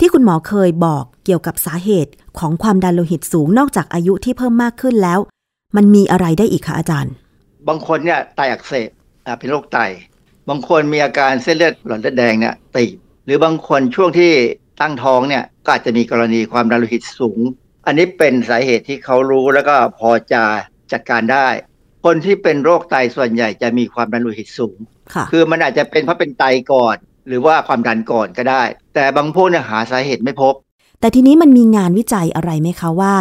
[0.00, 5.18] ที่คุณหมอเคยบอกเกี่ยวกับสาเหตุของความดันโลหิตสูงนอกจากอายุที่เพิ่มมากขึ้นแล้ว
[5.76, 7.12] มันมีอะไรได้อีกคะอาจารย์
[7.68, 8.90] บางคนเนี่ยไตอักเสบ
[9.26, 9.78] อ่าเป็นโรคไต
[10.48, 14.32] บางคนมีอาการเส้นเลือดหลอดเลือดแดงเนี่ยตีบหรือบางคนช่วงที่
[14.80, 17.40] ตั้งท้องเนี่ย ก็อาจจะมีกรณีความดันโลหิตสูง
[17.86, 20.42] อันนี้เป็นสาเหตุที่เขารู้แล้วก็พอจะ
[20.92, 21.48] จัดการได้
[22.04, 24.76] คนที่เป็นโรคไตส่วนใหญ่จะมีความดันโลหิตสูง
[25.14, 26.96] ค่ะคือมันอาจจะเป็นเพราะเป็นไตก่อน
[27.28, 28.62] หรือว่าความดันก่อนก็ได้
[28.94, 30.54] แต่บางพวกเนี่ยหาสาเหตุไม่พบ
[31.00, 33.14] แต่ทีนี้มันมีงานวิจัยอะไรไหมคะว่า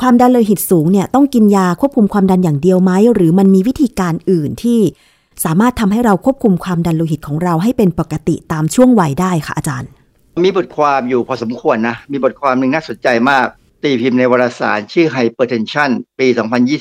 [0.00, 4.80] ความดันโลหิตสูงเนี่ยต้องกินยาควบคุมความดันอย่างเดียวไหมหรือมันมีวิธีการอื่นที่
[5.44, 9.90] สามารถทำให้เราควบคุมความดันโลหิตของเราให้เป็นปกติตามช่วงวัยได้ค่ะอาจารย์
[10.44, 13.46] มีบทความอยู่พอสมควรนะ มีบทความหนึ่งน่าสนใจมาก
[13.82, 16.26] ตีพิมพ์ในวารสารชื่อ Hypertension ปี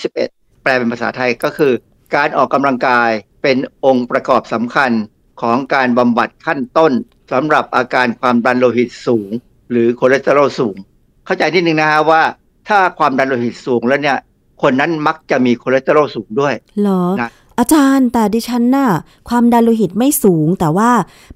[0.03, 1.73] 2021 แปลเป็นภาษาไทยก็คือ
[2.15, 3.09] การออกกำลังกาย
[3.43, 4.91] เป็นองค์ประกอบสำคัญ
[5.41, 6.91] ของการบำบัดขั้นต้น
[7.31, 9.31] สำหรับอาการความดันโลหิตสูง
[9.71, 10.75] หรือคอเลสเตอรอลสูง
[11.25, 12.21] เข้าใจที่หนึ่งนะฮะว่า
[12.69, 14.17] ถ้าความดันโลหิตสูงแล้วเนี่ย
[14.61, 17.29] คนนั้นมักจะมีคอเลสเตอรอลสูงด้วยเหรอนะ
[17.61, 18.89] อาจารย์แต่ดิฉันน่ะ
[19.29, 20.89] ความดันโลหิตไม่สูง แต่ว่า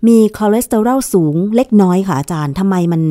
[0.08, 3.02] มีคอเลสเตอรอลสูงเล็กน้อยค่ะอาจารย์ทำไมมัน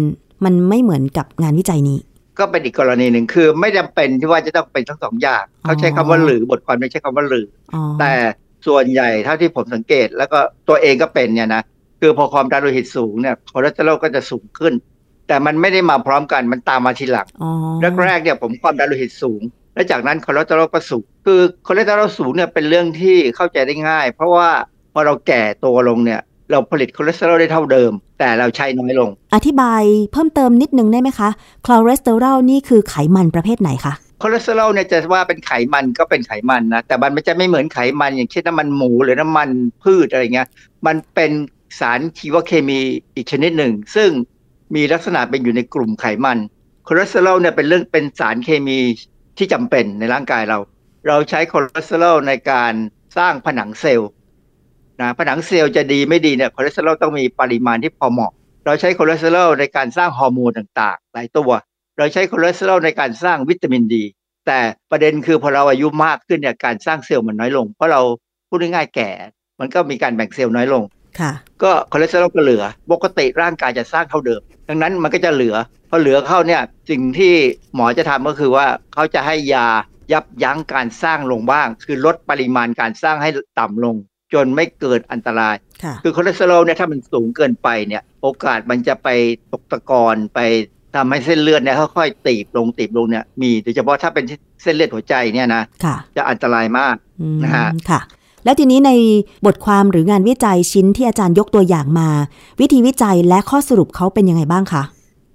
[0.45, 1.99] มันไม่เหมือนกับงานวิจัยนี้
[2.39, 8.13] ก็เป็นอีกกรณีหนึ่งคือไม่จำเป็นที่ว่าจะต้องเป็นทั้งสองอย่างเขาใช้คำว่าหรือบทความไม่ใช้คำว่าหรืออ๋อแต่
[8.67, 10.39] ส่วนใหญ่เท่าที่ผมสังเกต แล้วก็
[10.69, 11.63] ตัวเองก็เป็นเนี่ยนะ
[12.01, 14.75] คือพอความดันโลหิตสูงเนี่ยคอเลสเตอรอลก็จะสูงขึ้น
[15.29, 17.51] แต่มันไม่ได้มาพร้อมกันมันตามมาทีหลังอ๋อ
[18.03, 19.43] แรกๆเนี่ยผมความดันโลหิตสูง
[19.75, 24.49] และจากนั้นคอเลสเตอรอลก็สูงคือคอเลสเตอรอลสูงเนี่ยเป็นเรื่องที่เข้าใจได้ง่าย เพราะว่า
[24.93, 26.21] พอเราแก่ตัวลงเนี่ย
[26.51, 31.29] เราผลิตคอเลสเตอรอลได้เท่าเดิม แต่เราใช้น้อยลง อธิบายเพิ่มเติมนิดนึงได้ไหมคะ
[31.67, 39.49] คอเลสเตอรอลนี่คือไขมันประเภทไหนคะคอเลสเตอรอลเนี่ยจะว่าเป็นไขมันก็เป็นไขมันนะแต่มันไม่จะไม่เหมือนไขมัน อย่างเช่นน้ำมันหมูหรือน้ำมัน
[39.83, 40.49] พืชอะไรเงี้ย
[40.87, 41.31] มันเป็น
[41.81, 42.81] สารชีวเคมี
[43.17, 44.11] อีกชนิดหนึ่ง ซึ่ง
[44.75, 46.39] มีลักษณะเป็นอยู่ในกลุ่มไขมัน
[46.87, 48.79] คอเลสเตอรอลเนี่ยเป็นเรื่องเป็นสารเคมี
[49.39, 50.59] ที่จำเป็นในร่างกายเรา
[51.09, 52.73] เราใช้คอเลสเตอรอลในการ
[53.19, 54.11] สร้างผนังเซลล์
[55.01, 58.33] นะผนังเซลล์จะดีไม่ดีเนี่ยคอเลสเตอรอลต้องมีปริมาณที่พอเหมาะ
[58.67, 61.51] เราใช้คอเลสเตอรอลในการสร้างฮอร์โมนต่างๆ หลายตัว
[61.99, 64.05] เราใช้คอเลสเตอรอลในการสร้างวิตามินดี
[64.47, 64.61] แต่
[64.91, 68.01] ประเด็นคือพอเราอายุมากขึ้นเนี่ยการสร้างเซลล์มันน้อยลง เพราะเรา
[68.49, 69.11] พูดง่ายๆแก่
[69.61, 70.83] มันก็มีการแบ่งเซลล์น้อยลง
[71.63, 75.57] ก็คอเลสเตอรอลก็เหลือ ปกติร่างกายจะสร้างเท่าเดิม ดังนั้นมันก็จะเหลือ
[75.91, 77.35] พอเหลือเข้าเนี่ยสิ่งที่
[77.75, 79.67] หมอจะทำก็คือว่าเขาจะให้ยา
[80.13, 83.97] ยับยั้งการสร้างลงบ้าง คือลดปริมาณการสร้างให้ต่ำลง
[84.35, 89.09] จนไม่เกิดอันตรายค่ะคือคอเลสเตอรอลเนี่ยถ้ามันสูงเกินไปเนี่ย โอกาสมันจะไป
[89.53, 90.41] ตกตะกอนไป
[90.97, 94.25] ทำให้เส้นเลือดเนี่ยค่อยๆตีบลงตีบลงเนี่ยมีโดยเฉพาะถ้าเป็น
[94.63, 98.01] เส้นเลือดหัวใจเนี่ยนะค่ะจะอันตรายมากอืมนะฮะค่ะ
[98.45, 98.91] แล้วทีนี้ใน
[99.47, 102.09] บทความหรืองานวิจัยชิ้นที่อาจารย์ยกตัวอย่างมา
[102.61, 104.83] วิธีวิจัยและข้อสรุปเขาเป็นยังไงบ้างคะ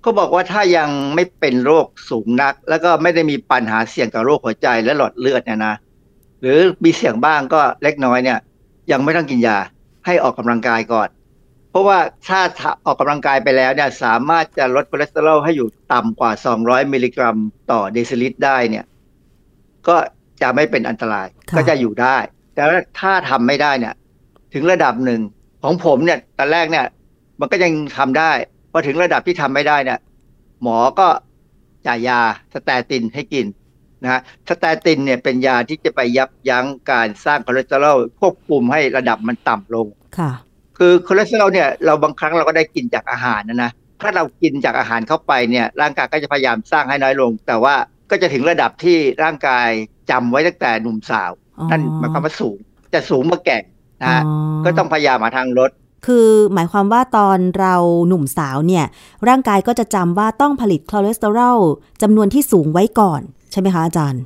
[0.01, 5.76] เขาบอกว่าถ้ายังไม่เป็นโรคสูงนัก แล้วก็ไม่ได้มีปัญหาเสี่ยงต่อโรคหัวใจและหลอดเลือดเนี่ยนะ
[6.41, 8.39] หรือมีเสี่ยงบ้างก็เล็กน้อยเนี่ย
[8.91, 9.57] ยังไม่ต้องกินยา
[10.05, 11.10] ให้ออกกำลังกายก่อน
[11.72, 12.39] เพราะว่าถ้า
[12.86, 16.32] ออกกำลังกายไปแล้วเนี่ยสามารถจะลดคอเลสเตอรอลให้อยู่ต่ำกว่า
[16.62, 17.38] 200 มิลลิกรัม
[17.72, 18.86] ต่อเดซิลิตรได้เนี่ย
[19.88, 19.95] ก็
[20.41, 22.18] จะไม่เป็นอันตรายค่ะก็จะอยู่ได้
[22.60, 23.93] แต่ว่าถ้าทำไม่ได้เนี่ย
[24.53, 25.22] ถึงระดับหนึ่ง
[25.64, 26.86] ของผมเนี่ยตอนแรกเนี่ย
[27.39, 28.32] มันก็ยังทำได้
[28.72, 29.99] พอถึงระดับที่ทำไม่ได้เนี่ย
[30.62, 31.07] หมอก็
[31.88, 32.20] จ่ายยา
[32.53, 33.45] statin ให้กิน
[34.03, 39.88] นะฮะ statin เนี่ยเป็นยาที่จะไปยับยั้งการสร้างคอเลสเตอรอลควบคุมให้ระดับมันต่ำลง
[40.18, 40.32] ค่ะ
[40.78, 47.76] คือคอเลสเตอรอลเนี่ยเราบางครั้งเราก็ได้กินจากอาหารนะนะถ้าเรากินจากอาหารเข้าไปเนี่ย ร่างกายก็จะพยายามสร้างให้น้อยลง แต่ว่า
[48.10, 49.70] ก็จะถึงระดับที่ร่างกาย
[50.12, 52.57] จำไว้ตั้งแต่หนุ่มสาวอ๋อ นั่นหมายความว่าสูง
[52.93, 53.57] จะสูงเมื่อแก่
[54.01, 55.72] นะฮะอ๋อก็ต้องพยายามหาทางลด
[56.07, 57.76] คือหมายความว่าตอนเรา
[58.07, 58.86] หนุ่มสาวเนี่ย
[59.28, 61.57] ร่างกายก็จะจำว่าต้องผลิตคอเลสเตอรอล
[62.01, 64.22] จำนวนที่สูงไว้ก่อน ใช่ไหมคะอาจารย์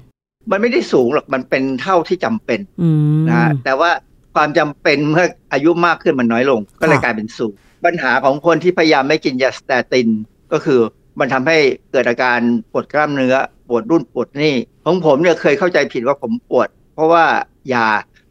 [0.51, 2.89] มันไม่ได้สูงหรอก มันเป็นเท่าที่จำเป็นอื
[3.21, 3.89] มนะฮะแต่ว่า
[4.35, 7.53] ความจำเป็นเมื่ออายุมากขึ้นมันน้อยลง ก็เลยค่ะกลายเป็นสูง
[7.85, 10.07] ปัญหาของคนที่พยายามไม่กินยาสเตติน
[10.53, 10.79] ก็คือ
[11.19, 11.57] มันทำให้
[11.91, 12.39] เกิดอาการ
[12.71, 13.35] ปวดกล้ามเนื้อ
[13.67, 14.55] ปวดรุ่นปวดนี่
[14.85, 17.25] ของผมเนี่ยเคยเข้าใจผิดว่าผมปวด เพราะว่า
[17.73, 17.87] ยา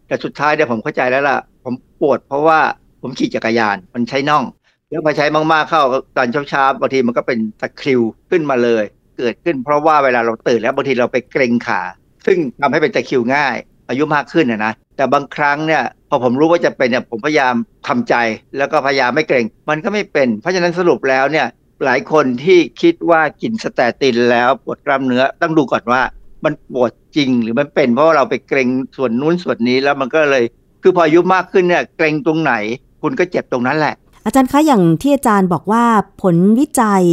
[0.06, 2.58] แต่สุดท้ายเนี่ยผมเข้าใจแล้วล่ะ ผมปวดเพราะว่า
[3.02, 4.44] ผมขี่จักรยานมันใช้น่อง
[4.90, 5.82] แล้วพอใช้มากๆเข้า
[6.16, 8.00] ตอนเช้าๆบางทีมันก็เป็นตะคริว
[8.30, 8.84] ขึ้นมาเลย
[9.18, 11.82] เกิดขึ้นเพราะว่าเวลาเราตื่นแล้วบางทีเราไปเกรงขา
[12.26, 13.56] ซึ่งทำให้เป็นตะคริวง่าย
[13.88, 17.54] อายุมากขึ้นนะนะแต่บางครั้งเนี่ยพอผมรู้ว่าจะเป็นเนี่ยผมพยายาม
[17.88, 18.14] ทำใจ
[18.56, 21.46] แล้วก็พยายามไม่เกรง มันก็ไม่เป็น เพราะฉะนั้นสรุปแล้วเนี่ย
[21.84, 26.02] หลายคนที่คิดว่ากินสเตตินแล้วปวดกล้ามเนื้อต้องดูก่อนว่า
[26.44, 30.44] มันปวดจริงหรือมันเป็นเพราะว่าเราไปเกรงส่วนนู้นส่วนนี้แล้วมันก็เลย
[30.82, 32.54] คือพออายุมากขึ้นเนี่ยเกรงตรงไหน
[33.02, 35.84] คุณก็เจ็บตรงนั้นแหละ อาจารย์คะอย่างที่อาจารย์บอกว่า
[36.22, 37.04] ผลวิจัย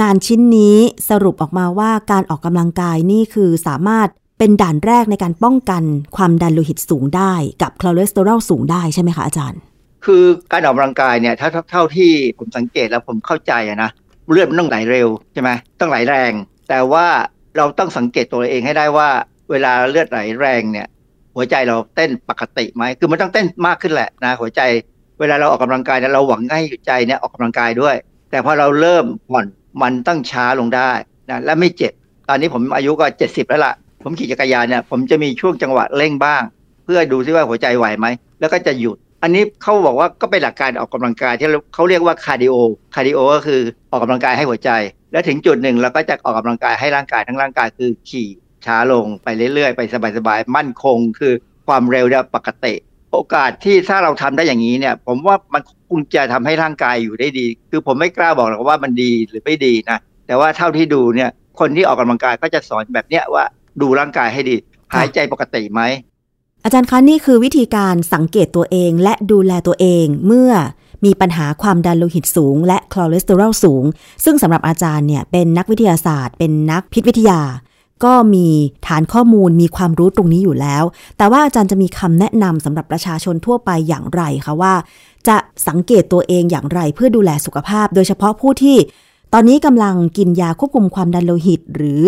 [0.00, 0.76] งานชิ้นนี้
[1.08, 5.82] สรุปออกมาว่าการออกกำลังกายนี่คือสามารถเป็นด่านแรกในการป้องกัน
[6.16, 7.32] ความดันโลหิตสูงได้
[7.62, 9.60] กับคอเลสเตอรอลสูงได้ใช่ไหมคะอาจารย์
[10.04, 13.90] คือการออกกำลังกายเนี่ยถ้าเท่าเท่าที่ผมสังเกตแล้วผมเข้าใจอะนะ
[14.30, 15.50] เลือดมันต้องไหลเร็วใช่ไหม
[15.80, 16.32] ต้องไหลแรง
[16.68, 17.06] แต่ว่า
[17.56, 19.08] เราต้องสังเกตตัวเองให้ได้ว่า
[19.50, 20.86] เวลาเลือดไหลแรงเนี่ย
[21.36, 24.60] หัวใจเราเต้นปกติไหมคือมันต้องเต้นมากขึ้นแหละนะ หัวใจ
[25.20, 27.96] เวลาเราออกกำลังกายเนี่ยเราหวังให้หัวใจเนี่ยออกกำลังกายด้วย
[28.30, 29.46] แต่พอเราเริ่มผ่อน
[29.82, 30.90] มันต้องช้าลงได้
[31.30, 31.92] นะและไม่เจ็บ
[32.28, 36.42] ตอนนี้ผมอายุก็เจ็ดสิบแล้วล่ะ ผมขี่จักรยานเนี่ยผมจะมีช่วงจังหวะเร่งบ้าง
[36.84, 38.06] เพื่อดูซิว่าหัวใจไหวไหม
[38.40, 42.54] แล้วก็จะหยุด อันนี้เขาบอกว่าก็เป็นหลักการออกกำลังกายที่เขาเรียกว่าคาร์ดิโอ
[42.94, 44.70] คาร์ดิโอก็คือออกกำลังกายให้หัวใจ
[45.12, 48.28] แล้วถึงจุดหนึ่งเราก็จะออกกำลังกายให้ร่างกายทั้งร่างกายคือขี่
[48.66, 49.82] ช้าลงไปเรื่อยๆ ไป
[50.16, 51.32] สบายๆ มั่นคงคือ
[51.66, 52.74] ความเร็วเนี่ยปกติ
[53.12, 61.30] โอกาสที่ถ้าเราทำได้อย่างนี้เนี่ย ผมว่ามันคงจะทำให้ร่างกายอยู่ได้ดี คือผมไม่กล้าบอกหรอกว่ามันดีหรือไม่ดีนะ แต่ว่าเท่าที่ดูเนี่ย
[61.60, 63.44] คนที่ออกกำลังกายก็จะสอนแบบเนี้ยว่า
[63.80, 64.56] ดูร่างกายให้ดี
[64.94, 65.80] หายใจปกติไหม
[66.64, 70.52] อาจารย์คะนี่คือวิธีการสังเกตตัวเองและดูแลตัวเองเมื่อ
[71.04, 73.84] มีปัญหาความดันโลหิตสูง และคอเลสเตอรอลสูง
[74.24, 77.40] ซึ่งสำหรับอาจารย์เนี่ยเป็นนักวิทยาศาสตร์ เป็นนักพิษวิทยา
[78.04, 78.46] ก็มี
[78.86, 80.84] ฐานข้อมูลมีความรู้ตรงนี้อยู่แล้ว
[81.18, 84.74] แต่ว่าอาจารย์จะมีคำแนะนำสำหรับประชาชนทั่วไปอย่างไรคะว่า
[85.28, 85.36] จะ
[85.68, 88.76] สังเกตตัวเองอย่างไรเพื่อดูแลสุขภาพ โดยเฉพาะผู้ที่
[89.32, 92.02] ตอนนี้กำลังกินยาควบคุมความดันโลหิต หรือ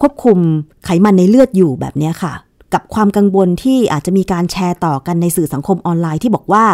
[0.00, 0.38] ควบคุม
[0.84, 2.32] ไขมันในเลือดอยู่แบบนี้ค่ะ
[2.74, 6.64] กับความกังวลที่อาจจะมีการแชร์ต่อกันในสื่อสังคมออนไลน์ที่บอกว่า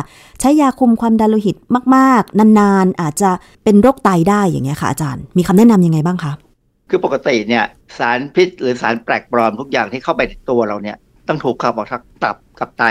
[0.41, 1.57] ใช้ยาคุมความดันโลหิต
[1.97, 3.31] มาก ๆ นาน ๆ อาจจะ
[3.65, 6.33] เป็นโรคไตได้อย่างเงี้ยค่ะอาจารย์ มีคำแนะนำยังไงบ้างคะ
[6.91, 7.65] คือปกติเนี่ย
[7.99, 10.97] สารพิษหรือสารแปลกปลอมทุกอย่างที่เข้าไปในตัวเราเนี่ย
[11.29, 12.85] ต้องถูกขับออกทางตับกับไต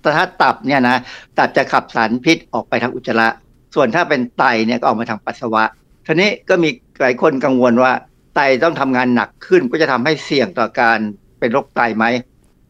[0.00, 0.96] แต่ถ้าตับเนี่ยนะ
[1.38, 3.28] ตับจะขับสารพิษออกไปทางอุจจาระ
[3.74, 5.64] ส่วนถ้าเป็นไตเนี่ยก็ออกมาทางปัสสาวะ
[6.06, 6.68] ทีนี้ก็มี
[7.00, 7.92] หลายคนกังวลว่า
[8.34, 10.98] ไตต้องทำงานหนักขึ้นก็จะทำให้เสี่ยงต่อการ
[11.38, 12.04] เป็นโรคไตไหม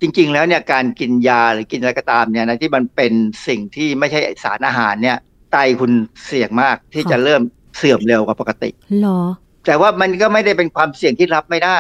[0.00, 3.12] จริง ๆ แล้วเนี่ยการกินยาหรือกินอะไรก็ตามเนี่ยนะที่มันเป็น
[3.46, 5.16] สิ่งที่ไม่ใช่สารอาหารเนี่ย
[5.52, 5.92] ไตคุณ
[6.26, 7.42] เสี่ยงมากที่จะเริ่ม
[7.78, 8.70] เสื่อมเร็วกว่าปกติ
[9.02, 9.20] หรอ
[9.66, 11.78] แต่ว่ามันก็ไม่ได้เป็นความเสี่ยงที่รับไม่ได้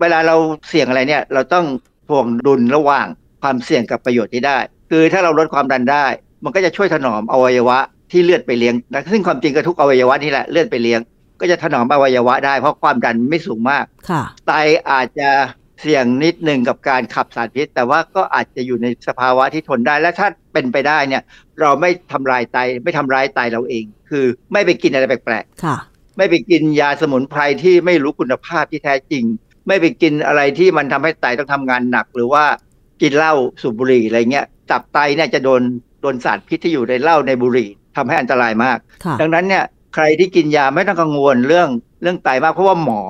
[0.00, 0.36] เวลาเรา
[0.68, 1.66] เสี่ยงอะไรเนี่ย เราต้อง
[2.08, 3.06] ถ่วงดุลระหว่าง
[3.42, 4.58] ความเสี่ยงกับประโยชน์ที่ได้
[4.90, 6.06] คือถ้าเราลดความดันได้
[6.44, 7.78] มันก็จะช่วยถนอมอวัยวะ
[8.12, 11.00] ที่เลือดไปเลี้ยงนะซึ่งความจริงก็ทุกอวัยวะนี่แหละเลือดไปเลี้ยง
[11.40, 14.50] ก็จะถนอมอวัยวะได้เพราะความดันไม่สูงมากค่ะไต
[14.90, 15.30] อาจจะ
[15.80, 21.22] เสี่ยงนิดหนึ่งกับการขับสารพิษ แต่ว่าก็อาจจะอยู่ในสภาวะที่ทนได้ และถ้าเป็นไปได้เนี่ย
[21.60, 25.76] เราไม่ทำลายไตไม่ทำร้ายไตเราเอง คือไม่ไปกินอะไรแปลกๆค่ะ
[26.16, 29.24] ไม่ไปกินยาสมุนไพรที่ไม่รู้คุณภาพที่แท้จริง
[29.68, 32.44] ไม่ไปกินอะไรที่มันทำให้ไตต้องทำงานหนัก หรือว่า
[33.02, 35.62] กินเหล้าสูบบุหรี่อะไรเงี้ยตับไตเนี่ยจะโดน
[36.02, 39.64] โดนสารพิษที่อยู่ในเหล้าในบุหรี่ทำให้อันตรายมากค่ะดังนั้นเนี่ย
[39.94, 41.68] ใครที่กินยาไม่ต้องกังวลเรื่อง
[42.02, 43.02] เรื่องไตมากเพราะว่าหมอ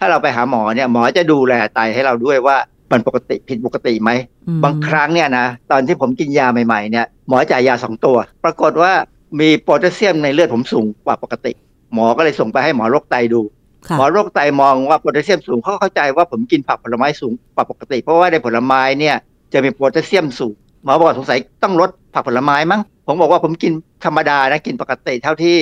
[0.00, 2.56] ถ้าเราไปหาหมอเนี่ยหมอจะดูแลไตให้เราด้วยว่า
[2.92, 4.10] มันปกติผิดปกติไหม
[4.48, 8.92] อืมบางครั้งเนี่ยนะตอนที่ผมกินยาใหม่ๆเนี่ยหมอจ่ายยาสองตัว ปรากฏว่า
[9.40, 11.52] มีโพแทสเซียมในเลือดผมสูงกว่าปกติ
[11.94, 13.40] หมอก็เลยส่งไปให้หมอโรคไตดู
[13.88, 19.16] ค่ะหมอโรคไตมองว่าโพแทสเซียมสูงเขาเข้าใจว่าผมกินผักผลไม้สูงกว่าปกติ เพราะว่าในผลไม้เนี่ย
[19.52, 23.72] จะมีโพแทสเซียมสูงหมอบอกสงสัยต้องลดผักผลไม้มั้งผมบอกว่าผมกิน
[24.04, 25.56] ธรรมดานะกินปกติเท่าที่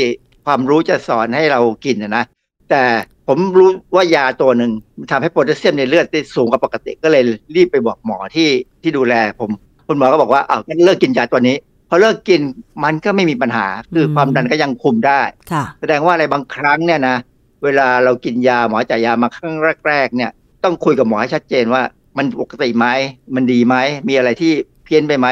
[0.47, 2.25] ความรู้จะสอนให้เรากินนะนะ
[2.71, 2.83] แต่
[3.29, 4.71] ผมรู้ว่ายาตัวหนึ่ง
[5.11, 7.23] ทำให้โพแทสเซียมในเลือดได้สูงกว่าปกติก็เลย
[7.55, 8.49] รีบไปบอกหมอที่
[8.83, 9.51] ที่ดูแล ผม
[9.87, 11.57] คุณหมอก็บอกว่าอ้าวงั้นเลิกกินยาตัวนี้
[11.89, 12.41] พอเลิกกิน
[12.85, 15.21] มันก็ไม่มีปัญหาคืออมความดันก็ยังคุมได้
[15.53, 17.17] ค่ะแสดงว่าอะไรบางครั้งเนี่ยนะ
[17.65, 19.55] เวลาเรากินยาหมอจ่ายยามาครั้ง
[19.89, 20.31] แรกๆเนี่ย
[20.65, 21.83] ต้องคุยกับหมอให้ชัดเจนว่า
[22.17, 22.87] มันปกติไหม
[23.35, 23.77] มันดีไหม
[24.09, 24.53] มีอะไรที่
[24.85, 25.27] เพี้ยนไปไหม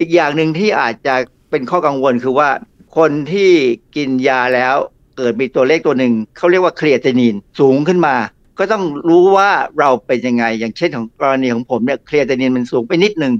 [0.00, 1.14] อีกอย่างหนึ่งที่อาจจะ
[1.50, 2.48] เป็นข้อกังวลคือว่า
[2.96, 3.50] คนที่
[3.96, 4.76] กินยาแล้ว
[5.16, 8.14] เกิดมีตัวเลขตัวหนึ่งเขาเรียกว่าเครียตินินสูงขึ้นมา
[8.58, 13.34] ก็ต้องรู้ว่าเราเป็นยังไง อย่างเช่นของกรณีของผมเนี่ยเครียตินินมันสูงไปนิดนึง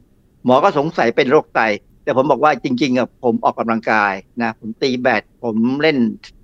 [0.44, 1.60] หมอก็สงสัยเป็นโรคไต
[2.04, 4.12] แต่ผมบอกว่าจริงๆอะผมออกกำลังกาย
[4.42, 5.96] นะผมตีแบดผมเล่น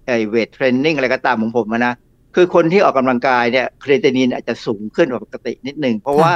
[0.06, 1.94] ไอเวทเทรนนิ่งอะไรก็ตามของผมอะนะ
[2.34, 6.34] คือคนที่ออกกำลังกายเนี่ยเครตินินอาจจะสูงขึ้นกว่าปกตินิดนึงเพราะค่ะว่า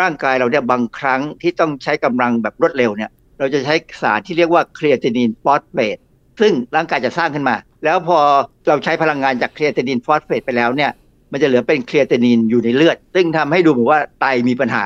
[0.00, 5.98] ร่างกายเราเนี่ยบางครั้งที่ต้องใช้กำลังแบบรวดเร็วเนี่ย เราจะใช้สารที่เรียกว่าเครียตินินฟอสเฟต
[6.40, 8.18] ซึ่งร่างกายจะสร้างขึ้นมา แล้วพอ
[8.68, 10.90] เราใช้พลังงานจากเครียตินินฟอสเฟตไปแล้วเนี่ย
[11.32, 14.84] มันจะเหลือเป็นเครียตินินอยู่ในเลือด ซึ่งทำให้ดูเหมือนว่าไตมีปัญหา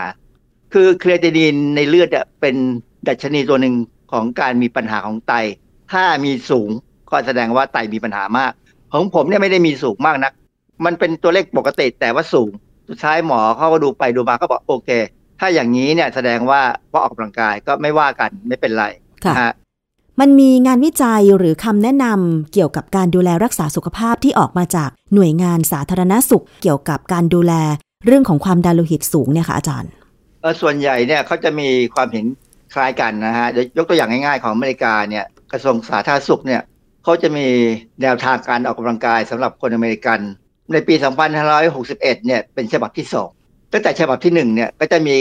[0.74, 2.57] คือเครียตินินในเลือดอะเป็น
[3.09, 3.74] ดัชนีตัวหนึ่ง
[4.12, 5.32] ของการมีปัญหาของไต
[5.92, 6.70] ถ้ามีสูง
[7.11, 8.52] ก็แสดงว่าไตมีปัญหามาก
[8.92, 10.32] ของผมเนี่ยไม่ได้มีสูงมากนัก
[10.84, 12.50] มันเป็นตัวเลขปกติแต่ว่าสูง
[12.88, 14.90] สุดท้ายหมอเขาก็ดูไปดูมาก็บอกโอเค
[15.40, 18.84] ถ้าอย่างนี้เนี่ยแสดงว่าเพราะออกกำลังกายก็ไม่ว่ากันไม่เป็นไร
[19.24, 19.52] ค่ะนะฮะ
[20.20, 27.52] มันมีงานวิจัยหรือคำแนะนำเกี่ยวกับการดูแลรักษาสุขภาพที่ออกมาจากหน่วยงานสาธารณสุข เกี่ยวกับการดูแล
[28.06, 29.90] เรื่องของความดันโลหิตสูงเนี่ยค่ะอาจารย์
[30.40, 32.26] เออส่วนใหญ่เนี่ยเขาจะมีความเห็น
[32.74, 36.62] คล้ายกันนะฮะเดี๋ยวยกตัวอย่างง่ายๆของอเมริกาเนี่ยกระทรวงสาธารณสุขเนี่ย
[37.04, 37.46] เขาจะมี
[38.02, 40.18] แนวทางการออกกำลังกายสำหรับคนอเมริกัน
[40.72, 40.94] ในปี
[41.60, 43.06] 2561 เนี่ยเป็นฉบับที่
[43.38, 45.16] 2 ตั้งแต่ฉบับที่1เนี่ยก็จะมี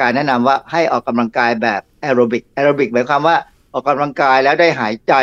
[0.00, 3.36] การแนะนำว่าให้ออกกำลังกายแบบแอโรบิกแอโรบิกหมายความว่า
[3.72, 5.14] ออกกำลังกายแล้วได้หายใจ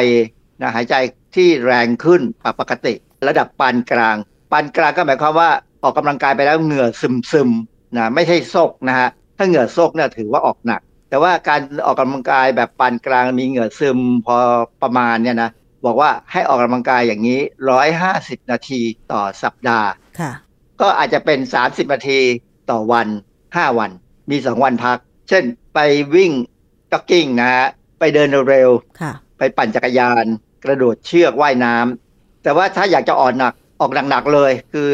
[0.62, 0.96] นะหายใจ
[1.36, 2.94] ที่แรงขึ้นกว่าปกติ
[3.28, 4.16] ระดับปานกลาง
[4.52, 5.50] ปานกลางก็หมายความว่า
[5.84, 14.36] ออกกำลังกายไปแล้วเหงื่อซึมซึมๆนะไม่ใช่โซกนะฮะถ้าเหงื่อโซกเนี่ยถือว่าออกหนัก แต่ว่าการออกกำลังกายแบบปานกลางมีเหงื่อซึมพอ
[14.82, 15.50] ประมาณเนี่ยนะ
[15.86, 17.40] บอกว่าให้ออกกำลังกายอย่างนี้
[17.96, 18.82] 150นาที
[19.12, 19.90] ต่อสัปดาห์
[20.20, 20.32] ค่ะ
[20.82, 22.20] ก็อาจจะเป็น30นาที
[22.72, 23.08] ต่อวัน
[23.44, 23.92] 5วัน
[24.32, 24.98] มี2วันพัก
[25.30, 25.80] เช่นไป
[26.16, 26.32] วิ่ง
[26.92, 27.68] จ็อกกิ้งนะฮะ
[28.04, 28.70] ไปเดินเร็ว
[29.02, 30.26] ค่ะไปปั่นจักรยาน
[30.66, 34.90] กระโดดเชือกว่ายน้ำแต่ว่าถ้าอยากจะออกหนักออกหนักๆเลย คือ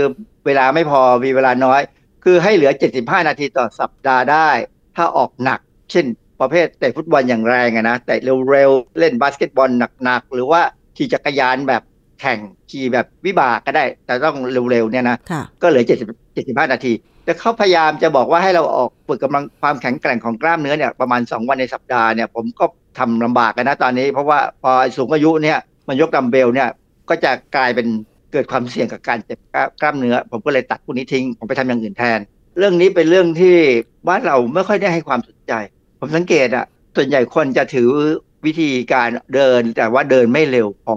[0.45, 1.82] เวลาไม่พอมีเวลาน้อย
[2.24, 4.49] คือให้เหลือ 75 นาทีต่อสัปดาห์ได้
[4.95, 5.60] ถ้าออกหนัก
[5.91, 6.05] เช่น
[6.39, 9.70] ประเภทเตะฟุตบอลอย่างแรงอะนะเตะเร็วๆเล่นบาสเกตบอล
[10.03, 10.62] หนักๆหรือว่า
[10.97, 11.82] ขี่จักรยานแบบ
[12.22, 12.39] แข่ง
[12.72, 14.38] ขี่แบบวิบากก็ได้ แต่ต้อง
[14.72, 16.93] เร็วๆเนี่ยนะค่ะก็เหลือ70 75 นาที
[17.26, 22.66] แต่เขาพยายามจะบอกว่าให้เราออกฝึกกำลังความแข็งแกร่งของกล้ามเนื้อเนี่ยประมาณ 2 วันในสัปดาห์เนี่ยผมก็
[22.98, 26.70] ทำลำบากกันนะตอนนี้ เพราะว่าพอสูงอายุเนี่ยมันยกดัมเบลเนี่ย
[27.10, 27.88] ก็จะกลายเป็น
[28.32, 29.40] เกิดความเสี่ยงกับการเจ็บ
[29.82, 32.20] กล้ามเนื้อ ผมก็เลยตัดพวกนี้ทิ้ง ผมไปทำอย่างอื่นแทน
[32.58, 33.56] เรื่องนี้เป็นเรื่องที่
[34.08, 35.54] บ้านเราไม่ค่อยได้ให้ความสนใจ
[36.00, 36.66] ผมสังเกตอะ
[36.96, 37.90] ส่วนใหญ่คนจะถือ
[38.46, 40.96] วิธีการเดินแต่ว่าเดินไม่เร็วพอ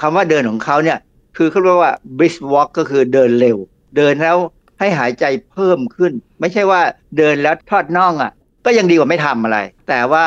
[0.00, 0.98] คำว่าเดินของเขาเนี่ย
[1.36, 3.56] คือเขาเรียกว่า brisk walk ก็คือเดินเร็ว
[3.96, 4.38] เดินแล้ว
[4.78, 6.80] ให้หายใจเพิ่มขึ้น ไม่ใช่ว่า
[7.18, 8.32] เดินแล้วทอดน่องอะ
[8.64, 9.58] ก็ยังดีกว่าไม่ทำอะไร
[9.88, 10.24] แต่ว่า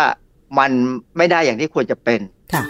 [0.58, 0.72] มัน
[1.18, 2.20] ไม่ได้อย่างที่ควรจะเป็น
[2.54, 2.64] ค่ะ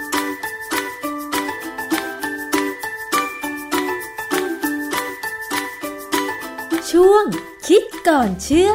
[6.92, 7.24] ช่วง
[7.68, 8.72] คิดก่อนเชื่อ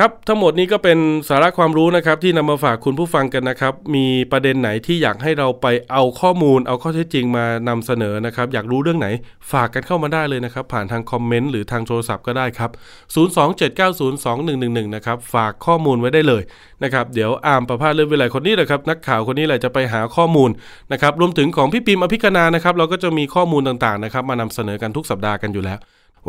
[0.00, 9.08] ครับทั้งหมดนี้ก็เป็นสาระความรู้นะครับที่นำมาฝากคุณผู้ฟังกันนะครับ มีประเด็นไหนที่อยากให้เราไปเอาข้อมูล เอาข้อเท็จจริงมานำเสนอนะครับ อยากรู้เรื่องไหน
[9.52, 12.70] ฝากกันเข้ามาได้เลยนะครับ ผ่านทางคอมเมนต์หรือทางโทรศัพท์ก็ได้ครับ
[13.14, 16.42] 027902111 นะครับฝากข้อมูลไว้ได้เลย
[16.82, 20.50] นะครับเดี๋ยวอามประพาสเลื่อนเวลาคนนี้แหละครับ นักข่าวคนนี้แหละจะไปหาข้อมูล
[20.92, 25.78] นะครับรวมถึงของพี่ปิมอภิคณานะครับ เราก็จะมีข้อมูลต่างๆนะครับ มานำเสนอกันทุกสัปดาห์กันอยู่แล้ว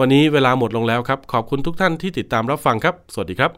[0.01, 3.51] วันนี้เวลาหมดลงแล้วครับ ขอบคุณทุกท่านที่ติดตามรับฟังครับ สวัสดีครับ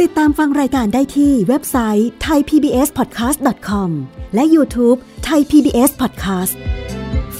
[0.00, 3.90] ติดตามฟังรายการได้ที่เว็บไซต์ thaipbspodcast.com
[4.34, 6.54] และ YouTube Thai PBS Podcast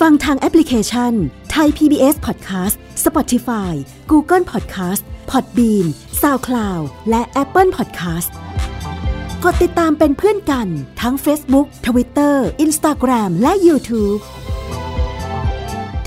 [0.00, 1.12] ฟังทางแอปพลิเคชัน
[1.57, 3.72] Thai PBS Podcast Spotify
[4.11, 5.86] Google Podcast Podbean
[6.22, 8.30] SoundCloud และ Apple Podcast
[9.44, 10.68] กดติดตามเป็นเพื่อนกัน
[11.00, 12.34] ทั้ง Facebook Twitter
[12.64, 14.20] Instagram และ YouTube